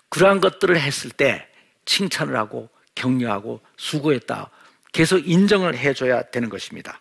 그러한 0.09 0.41
것들을 0.41 0.79
했을 0.79 1.11
때 1.11 1.47
칭찬을 1.85 2.37
하고 2.37 2.69
격려하고 2.95 3.61
수고했다. 3.77 4.51
계속 4.93 5.19
인정을 5.29 5.77
해줘야 5.77 6.23
되는 6.23 6.49
것입니다. 6.49 7.01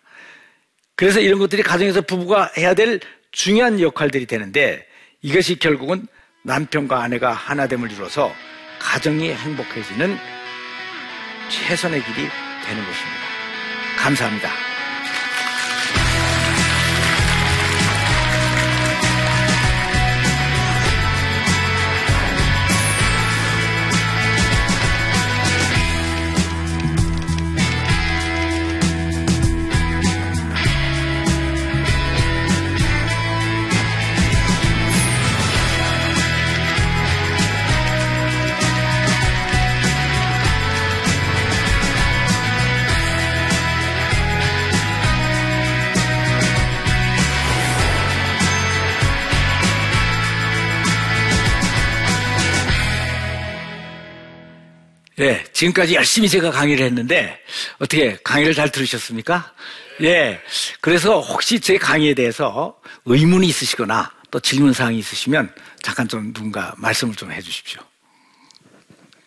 그래서 0.96 1.20
이런 1.20 1.38
것들이 1.38 1.62
가정에서 1.62 2.02
부부가 2.02 2.50
해야 2.56 2.74
될 2.74 3.00
중요한 3.30 3.80
역할들이 3.80 4.26
되는데 4.26 4.86
이것이 5.22 5.58
결국은 5.58 6.06
남편과 6.42 7.02
아내가 7.02 7.32
하나됨을 7.32 7.90
이루어서 7.92 8.32
가정이 8.80 9.32
행복해지는 9.32 10.16
최선의 11.48 12.02
길이 12.04 12.28
되는 12.64 12.84
것입니다. 12.84 13.20
감사합니다. 13.98 14.73
지금까지 55.54 55.94
열심히 55.94 56.28
제가 56.28 56.50
강의를 56.50 56.84
했는데 56.84 57.40
어떻게 57.78 58.18
강의를 58.22 58.54
잘 58.54 58.70
들으셨습니까? 58.70 59.54
예. 60.02 60.40
그래서 60.80 61.20
혹시 61.20 61.60
제 61.60 61.78
강의에 61.78 62.12
대해서 62.12 62.78
의문이 63.06 63.46
있으시거나 63.46 64.12
또 64.30 64.40
질문 64.40 64.72
사항이 64.72 64.98
있으시면 64.98 65.54
잠깐 65.80 66.08
좀 66.08 66.32
누군가 66.32 66.74
말씀을 66.76 67.14
좀 67.14 67.32
해주십시오. 67.32 67.80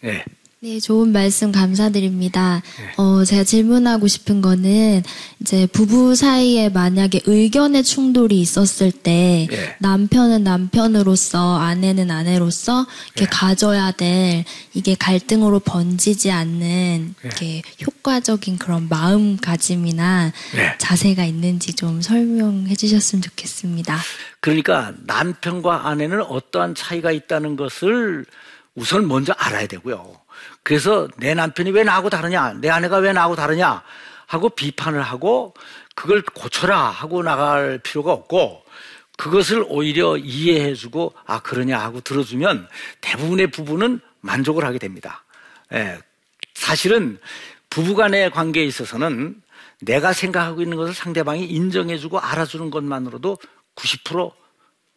예. 0.03 0.23
네, 0.59 0.79
좋은 0.79 1.11
말씀 1.11 1.51
감사드립니다. 1.51 2.63
네. 2.79 2.93
어, 2.97 3.23
제가 3.23 3.43
질문하고 3.43 4.07
싶은 4.07 4.41
거는 4.41 5.03
이제 5.39 5.67
부부 5.67 6.15
사이에 6.15 6.69
만약에 6.69 7.21
의견의 7.27 7.83
충돌이 7.83 8.41
있었을 8.41 8.91
때 8.91 9.47
예. 9.51 9.75
남편은 9.77 10.43
남편으로서 10.43 11.59
아내는 11.59 12.09
아내로서 12.09 12.87
이렇게 13.09 13.25
예. 13.25 13.27
가져야 13.29 13.91
될 13.91 14.45
이게 14.73 14.95
갈등으로 14.95 15.59
번지지 15.59 16.31
않는 16.31 17.13
예. 17.23 17.27
이렇게 17.27 17.61
효과적인 17.85 18.57
그런 18.57 18.89
마음가짐이나 18.89 20.31
예. 20.55 20.75
자세가 20.79 21.23
있는지 21.25 21.73
좀 21.73 22.01
설명해 22.01 22.75
주셨으면 22.75 23.21
좋겠습니다. 23.21 23.99
그러니까 24.39 24.91
남편과 25.05 25.87
아내는 25.87 26.23
어떠한 26.23 26.73
차이가 26.73 27.11
있다는 27.11 27.57
것을 27.57 28.25
우선 28.73 29.07
먼저 29.07 29.33
알아야 29.37 29.67
되고요. 29.67 30.26
그래서 30.67 31.07
내 31.15 31.33
남편이 31.33 31.71
왜 31.71 31.85
나하고 31.85 32.09
다르냐, 32.09 32.55
내 32.59 32.67
아내가 32.67 32.97
왜 32.97 33.13
나하고 33.13 33.37
다르냐? 33.37 33.83
하고 34.25 34.49
비판을 34.49 35.01
하고 35.01 35.53
그걸 35.95 36.21
고쳐라 36.21 36.77
하고 36.89 37.23
나갈 37.23 37.77
필요가 37.77 38.11
없고 38.11 38.65
그것을 39.15 39.63
오히려 39.69 40.17
이해해주고 40.17 41.13
아 41.25 41.39
그러냐 41.39 41.79
하고 41.79 42.01
들어주면 42.01 42.67
대부분의 42.99 43.47
부부는 43.47 44.01
만족을 44.19 44.65
하게 44.65 44.77
됩니다. 44.77 45.23
예, 45.71 45.99
사실은 46.53 47.17
부부간의 47.69 48.31
관계에 48.31 48.65
있어서는 48.65 49.41
내가 49.79 50.11
생각하고 50.11 50.61
있는 50.61 50.75
것을 50.75 50.93
상대방이 50.93 51.45
인정해주고 51.45 52.19
알아주는 52.19 52.71
것만으로도 52.71 53.37
90% 53.77 54.33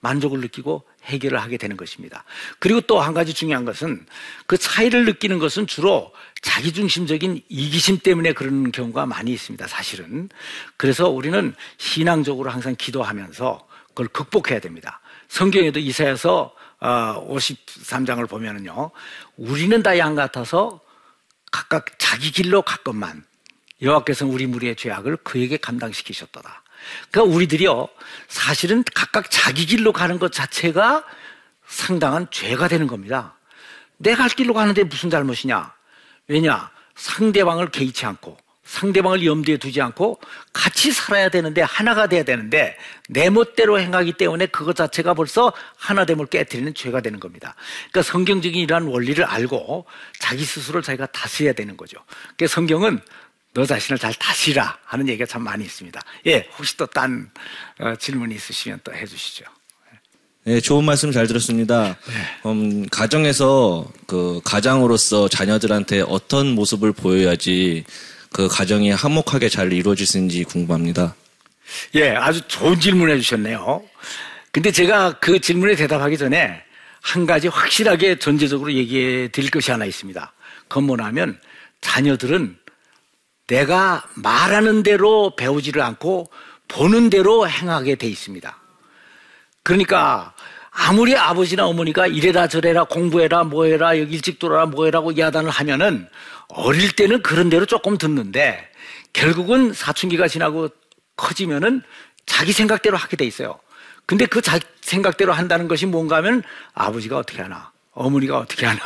만족을 0.01 0.41
느끼고 0.41 0.85
해결을 1.05 1.41
하게 1.41 1.57
되는 1.57 1.77
것입니다. 1.77 2.25
그리고 2.59 2.81
또 2.83 3.01
한 3.01 3.15
가지 3.15 3.35
중요한 3.35 3.65
것은 3.65 4.07
그 4.47 4.57
차이를 4.59 5.05
느끼는 5.05 5.39
것은 5.39 5.67
주로 5.67 6.13
자기중심적인 6.43 7.43
이기심 7.49 7.99
때문에 7.99 8.33
그런 8.33 8.73
경우가 8.73 9.07
많이 9.07 9.33
있습니다. 9.33 9.67
사실은. 9.67 10.29
그래서 10.77 11.09
우리는 11.09 11.55
신앙적으로 11.79 12.51
항상 12.51 12.75
기도하면서 12.77 13.67
그걸 13.89 14.09
극복해야 14.09 14.61
됩니다. 14.61 15.01
성경에도 15.29 15.81
이사야서 15.81 16.55
53장을 16.81 18.27
보면은요. 18.29 18.91
우리는 19.37 19.83
다 19.83 19.99
양 19.99 20.15
같아서 20.15 20.81
각각 21.53 21.99
자기 21.99 22.31
길로 22.31 22.63
갔건만 22.63 23.25
여호와께서는 23.83 24.33
우리 24.33 24.47
무리의 24.47 24.77
죄악을 24.77 25.19
그에게 25.19 25.57
감당시키셨더라. 25.57 26.63
그러니까 27.11 27.35
우리들이요 27.35 27.89
사실은 28.29 28.85
각각 28.95 29.31
자기 29.31 29.67
길로 29.67 29.93
가는 29.93 30.19
것 30.19 30.33
자체가 30.33 31.05
상당한 31.67 32.27
죄가 32.31 32.69
되는 32.69 32.87
겁니다. 32.87 33.37
내갈 33.97 34.29
길로 34.29 34.55
가는데 34.55 34.85
무슨 34.85 35.11
잘못이냐? 35.11 35.73
왜냐? 36.29 36.71
상대방을 36.95 37.71
개의치 37.71 38.07
않고 38.07 38.37
상대방을 38.71 39.27
염두에 39.27 39.57
두지 39.57 39.81
않고 39.81 40.21
같이 40.53 40.93
살아야 40.93 41.29
되는데 41.29 41.61
하나가 41.61 42.07
돼야 42.07 42.23
되는데 42.23 42.77
내 43.09 43.29
멋대로 43.29 43.81
행하기 43.81 44.13
때문에 44.13 44.47
그것 44.47 44.77
자체가 44.77 45.15
벌써 45.15 45.53
하나됨을 45.77 46.27
깨뜨리는 46.27 46.73
죄가 46.75 47.01
되는 47.01 47.19
겁니다. 47.19 47.57
그러니까 47.91 48.03
성경적인 48.03 48.63
이러한 48.63 48.85
원리를 48.85 49.25
알고 49.25 49.87
자기 50.21 50.45
스스로를 50.45 50.83
자기가 50.83 51.07
다스려야 51.07 51.53
되는 51.53 51.77
거죠. 51.77 51.99
그러니까 52.37 52.47
성경은 52.47 53.01
너 53.53 53.67
자신을 53.67 53.99
잘 53.99 54.15
다스리라 54.15 54.79
하는 54.85 55.09
얘기가 55.09 55.27
참 55.27 55.43
많이 55.43 55.65
있습니다. 55.65 56.01
예, 56.27 56.49
혹시 56.57 56.77
또딴 56.77 57.31
어, 57.81 57.95
질문이 57.97 58.35
있으시면 58.35 58.81
또 58.85 58.95
해주시죠. 58.95 59.45
네, 60.45 60.59
좋은 60.61 60.85
말씀 60.85 61.13
잘 61.13 61.27
들었습니다. 61.27 61.99
음, 62.47 62.87
가정에서 62.89 63.87
그 64.07 64.41
가장으로서 64.43 65.29
자녀들한테 65.29 66.01
어떤 66.01 66.55
모습을 66.55 66.93
보여야지 66.93 67.85
그 68.33 68.49
가정이 68.49 68.91
화목하게 68.93 69.49
잘 69.49 69.73
이루어질 69.73 70.07
수 70.07 70.17
있는지 70.17 70.45
궁금합니다. 70.45 71.15
예, 71.95 72.11
아주 72.11 72.41
좋은 72.49 72.81
질문 72.81 73.11
해 73.11 73.19
주셨네요. 73.19 73.83
근데 74.53 74.73
제가 74.73 75.19
그 75.21 75.41
질문에 75.41 75.77
대답하기 75.77 76.17
전에 76.17 76.63
한 77.03 77.27
가지 77.27 77.49
확실하게 77.49 78.19
전제적으로 78.19 78.73
얘기해 78.73 79.29
드릴 79.29 79.51
것이 79.51 79.71
하나 79.71 79.85
있습니다. 79.85 80.33
그건 80.69 80.85
뭐냐면 80.85 81.39
자녀들은 81.81 82.57
내가 83.51 84.05
말하는 84.15 84.85
대로 84.85 85.35
배우지를 85.35 85.83
않고 85.83 86.31
보는 86.69 87.11
대로 87.11 87.49
행하게 87.49 87.97
돼 87.97 88.07
있습니다. 88.07 88.57
그러니까 89.65 90.35
아무리 90.71 91.17
아버지나 91.17 91.67
어머니가 91.67 92.07
이래라 92.07 92.47
저래라 92.47 92.85
공부해라 92.85 93.43
뭐해라 93.43 93.99
여기 93.99 94.15
일찍 94.15 94.39
돌아라 94.39 94.67
뭐해라고 94.67 95.19
야단을 95.19 95.51
하면은 95.51 96.09
어릴 96.49 96.93
때는 96.93 97.23
그런 97.23 97.51
대로 97.51 97.67
조금 97.67 97.99
듣는데 97.99 98.71
결국은 99.13 99.73
사춘기가 99.73 100.29
지나고 100.29 100.69
커지면은 101.17 101.83
자기 102.27 102.53
생각대로 102.53 102.97
하게 102.97 103.17
돼 103.17 103.27
있어요. 103.27 103.59
근데 104.07 104.27
그 104.27 104.41
자기 104.41 104.65
생각대로 104.81 105.33
한다는 105.33 105.67
것이 105.67 105.87
뭔가 105.87 106.17
하면 106.17 106.45
아버지가 106.75 107.19
어떻게 107.19 107.43
하나 107.43 107.73
어머니가 107.91 108.39
어떻게 108.39 108.65
하나 108.67 108.81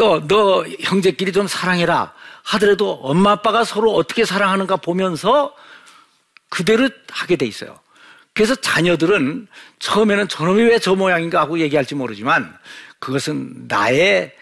또 0.00 0.26
너 0.26 0.64
형제끼리 0.80 1.30
좀 1.30 1.46
사랑해라 1.46 2.14
하더라도 2.42 2.92
엄마 3.02 3.32
아빠가 3.32 3.64
서로 3.64 3.92
어떻게 3.94 4.24
사랑하는가 4.24 4.76
보면서 4.76 5.54
그대로 6.48 6.88
하게 7.10 7.36
돼 7.36 7.44
있어요. 7.44 7.78
그래서 8.32 8.54
자녀들은 8.54 9.46
처음에는 9.78 10.28
저놈이 10.28 10.62
왜 10.62 10.78
저 10.78 10.94
모양인가 10.94 11.40
하고 11.42 11.58
얘기할지 11.58 11.94
모르지만 11.94 12.56
그것은 12.98 13.66
나의 13.68 14.32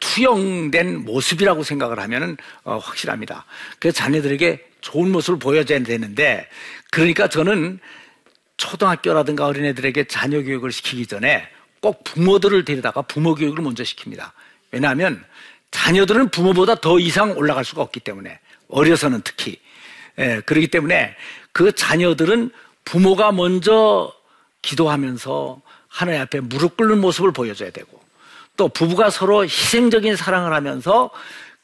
투영된 0.00 1.04
모습이라고 1.04 1.62
생각을 1.62 2.00
하면 2.00 2.36
어, 2.64 2.78
확실합니다. 2.78 3.44
그래서 3.78 3.96
자녀들에게 3.96 4.60
좋은 4.80 5.12
모습을 5.12 5.38
보여줘야 5.38 5.84
되는데 5.84 6.48
그러니까 6.90 7.28
저는 7.28 7.78
초등학교라든가 8.56 9.46
어린애들에게 9.46 10.04
자녀 10.08 10.42
교육을 10.42 10.72
시키기 10.72 11.06
전에 11.06 11.48
꼭 11.80 12.02
부모들을 12.02 12.64
데려다가 12.64 13.02
부모 13.02 13.36
교육을 13.36 13.62
먼저 13.62 13.84
시킵니다. 13.84 14.32
왜냐하면 14.70 15.24
자녀들은 15.70 16.30
부모보다 16.30 16.76
더 16.76 16.98
이상 16.98 17.36
올라갈 17.36 17.64
수가 17.64 17.82
없기 17.82 18.00
때문에 18.00 18.38
어려서는 18.68 19.22
특히 19.24 19.60
예, 20.18 20.40
그렇기 20.44 20.68
때문에 20.68 21.16
그 21.52 21.72
자녀들은 21.72 22.50
부모가 22.84 23.32
먼저 23.32 24.12
기도하면서 24.62 25.60
하나님 25.88 26.20
앞에 26.22 26.40
무릎 26.40 26.76
꿇는 26.76 27.00
모습을 27.00 27.32
보여줘야 27.32 27.70
되고 27.70 28.00
또 28.56 28.68
부부가 28.68 29.10
서로 29.10 29.44
희생적인 29.44 30.16
사랑을 30.16 30.52
하면서 30.52 31.10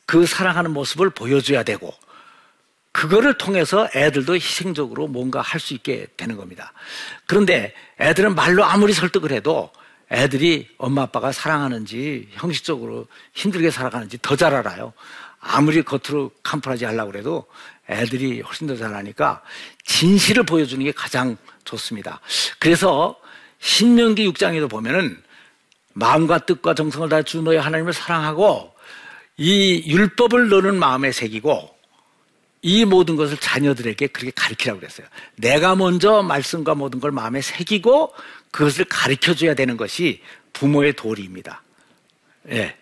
그 0.06 0.24
사랑하는 0.24 0.72
모습을 0.72 1.10
보여줘야 1.10 1.62
되고 1.62 1.92
그거를 2.92 3.36
통해서 3.36 3.88
애들도 3.94 4.36
희생적으로 4.36 5.06
뭔가 5.06 5.42
할 5.42 5.60
수 5.60 5.74
있게 5.74 6.06
되는 6.16 6.36
겁니다. 6.36 6.72
그런데 7.26 7.74
애들은 8.00 8.34
말로 8.34 8.64
아무리 8.64 8.94
설득을 8.94 9.32
해도 9.32 9.70
애들이 10.10 10.68
엄마 10.78 11.02
아빠가 11.02 11.32
사랑하는지 11.32 12.28
형식적으로 12.32 13.06
힘들게 13.34 13.70
살아가는지 13.70 14.18
더 14.22 14.36
잘 14.36 14.54
알아요. 14.54 14.92
아무리 15.40 15.82
겉으로 15.82 16.30
캄프라지 16.42 16.84
하려고 16.84 17.12
그래도 17.12 17.46
애들이 17.88 18.40
훨씬 18.40 18.66
더 18.66 18.76
잘하니까 18.76 19.42
진실을 19.84 20.42
보여주는 20.44 20.84
게 20.84 20.92
가장 20.92 21.36
좋습니다. 21.64 22.20
그래서 22.58 23.16
신명기 23.60 24.28
6장에도 24.30 24.68
보면은 24.68 25.22
마음과 25.94 26.40
뜻과 26.40 26.74
정성을 26.74 27.08
다해 27.08 27.22
주 27.22 27.42
너의 27.42 27.60
하나님을 27.60 27.92
사랑하고 27.92 28.72
이 29.38 29.82
율법을 29.86 30.48
너는 30.48 30.78
마음에 30.78 31.12
새기고 31.12 31.74
이 32.62 32.84
모든 32.84 33.16
것을 33.16 33.36
자녀들에게 33.36 34.08
그렇게 34.08 34.32
가르치라고 34.34 34.80
그랬어요. 34.80 35.06
내가 35.36 35.76
먼저 35.76 36.22
말씀과 36.22 36.74
모든 36.74 37.00
걸 37.00 37.12
마음에 37.12 37.40
새기고 37.40 38.12
그것을 38.56 38.86
가르쳐 38.86 39.34
줘야 39.34 39.52
되는 39.52 39.76
것이 39.76 40.22
부모의 40.54 40.94
도리입니다. 40.94 41.62
예. 42.48 42.74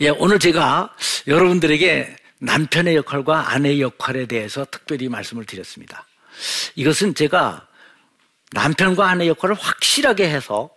예, 0.00 0.08
오늘 0.08 0.38
제가 0.38 0.96
여러분들에게 1.26 2.16
남편의 2.38 2.96
역할과 2.96 3.50
아내의 3.50 3.82
역할에 3.82 4.24
대해서 4.24 4.66
특별히 4.70 5.10
말씀을 5.10 5.44
드렸습니다. 5.44 6.06
이것은 6.76 7.14
제가 7.14 7.68
남편과 8.52 9.06
아내 9.06 9.28
역할을 9.28 9.54
확실하게 9.54 10.30
해서 10.30 10.70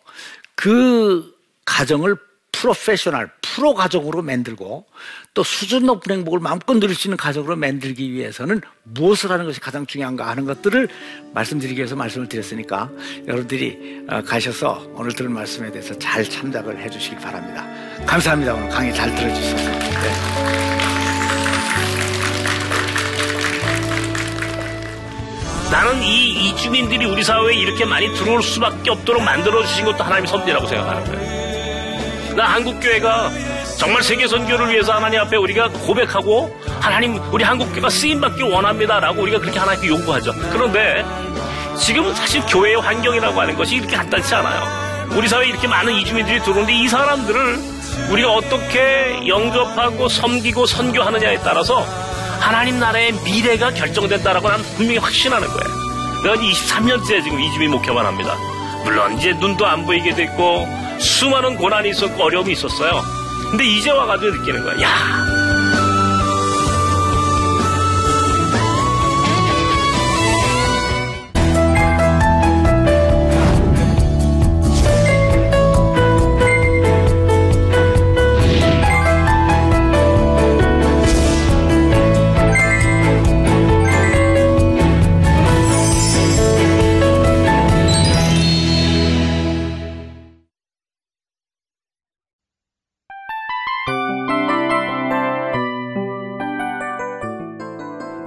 그 0.55 1.33
가정을 1.63 2.17
프로페셔널, 2.55 3.29
프로 3.41 3.73
가족으로 3.73 4.21
만들고 4.21 4.85
또 5.33 5.43
수준 5.43 5.85
높은 5.85 6.15
행복을 6.15 6.39
마음껏 6.39 6.73
누릴 6.73 6.95
수 6.95 7.07
있는 7.07 7.17
가족으로 7.17 7.55
만들기 7.55 8.11
위해서는 8.13 8.61
무엇을 8.83 9.31
하는 9.31 9.45
것이 9.45 9.59
가장 9.59 9.85
중요한가 9.85 10.27
하는 10.27 10.45
것들을 10.45 10.87
말씀드리기 11.33 11.77
위해서 11.77 11.95
말씀을 11.95 12.29
드렸으니까 12.29 12.89
여러분들이 13.27 14.05
어, 14.09 14.21
가셔서 14.21 14.87
오늘 14.95 15.13
들은 15.13 15.31
말씀에 15.33 15.71
대해서 15.71 15.97
잘 15.99 16.23
참작을 16.23 16.79
해 16.79 16.89
주시기 16.89 17.17
바랍니다. 17.17 17.67
감사합니다. 18.05 18.53
오늘 18.53 18.69
강의 18.69 18.93
잘 18.93 19.13
들어주셔서. 19.13 19.69
네. 19.71 20.55
나는 25.71 26.01
이 26.03 26.49
이주민들이 26.49 27.05
우리 27.05 27.23
사회에 27.23 27.55
이렇게 27.55 27.85
많이 27.85 28.13
들어올 28.13 28.41
수밖에 28.41 28.91
없도록 28.91 29.21
만들어 29.23 29.65
주신 29.65 29.83
것도 29.85 30.03
하나님의 30.03 30.27
섭리라고 30.27 30.67
생각하는 30.67 31.03
거예요. 31.05 31.44
나 32.35 32.45
한국교회가 32.45 33.31
정말 33.77 34.03
세계 34.03 34.27
선교를 34.27 34.69
위해서 34.69 34.91
하나님 34.91 35.21
앞에 35.21 35.37
우리가 35.37 35.69
고백하고 35.69 36.53
하나님 36.81 37.17
우리 37.31 37.43
한국교회가 37.43 37.89
쓰임 37.89 38.19
받기 38.19 38.43
원합니다라고 38.43 39.21
우리가 39.21 39.39
그렇게 39.39 39.57
하나님께 39.57 39.87
요구하죠. 39.87 40.33
그런데 40.51 41.05
지금은 41.77 42.13
사실 42.13 42.41
교회의 42.41 42.75
환경이라고 42.81 43.39
하는 43.39 43.55
것이 43.55 43.75
이렇게 43.75 43.95
간단치 43.95 44.35
않아요. 44.35 45.07
우리 45.11 45.27
사회에 45.29 45.47
이렇게 45.47 45.67
많은 45.67 45.93
이주민들이 45.93 46.41
들어오는데 46.41 46.73
이 46.73 46.87
사람들을 46.89 47.57
우리가 48.11 48.33
어떻게 48.33 49.25
영접하고 49.27 50.09
섬기고 50.09 50.65
선교하느냐에 50.65 51.39
따라서 51.39 51.85
하나님 52.41 52.79
나라의 52.79 53.13
미래가 53.23 53.71
결정된다라고 53.71 54.49
나는 54.49 54.65
분명히 54.75 54.97
확신하는 54.97 55.47
거예요. 55.47 55.75
내가 56.23 56.35
23년째 56.35 57.23
지금 57.23 57.39
이주민 57.39 57.71
목회만 57.71 58.05
합니다. 58.05 58.35
물론 58.83 59.17
이제 59.17 59.31
눈도 59.33 59.65
안 59.65 59.85
보이게 59.85 60.13
됐고 60.13 60.84
수많은 60.99 61.55
고난이 61.57 61.89
있었고 61.89 62.23
어려움이 62.23 62.53
있었어요. 62.53 63.01
근데 63.49 63.63
이제 63.65 63.91
와가지고 63.91 64.35
느끼는 64.37 64.63
거야. 64.63 64.81
야, 64.81 65.25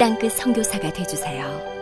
땅끝 0.00 0.32
선교사가 0.32 0.90
되주세요. 0.94 1.79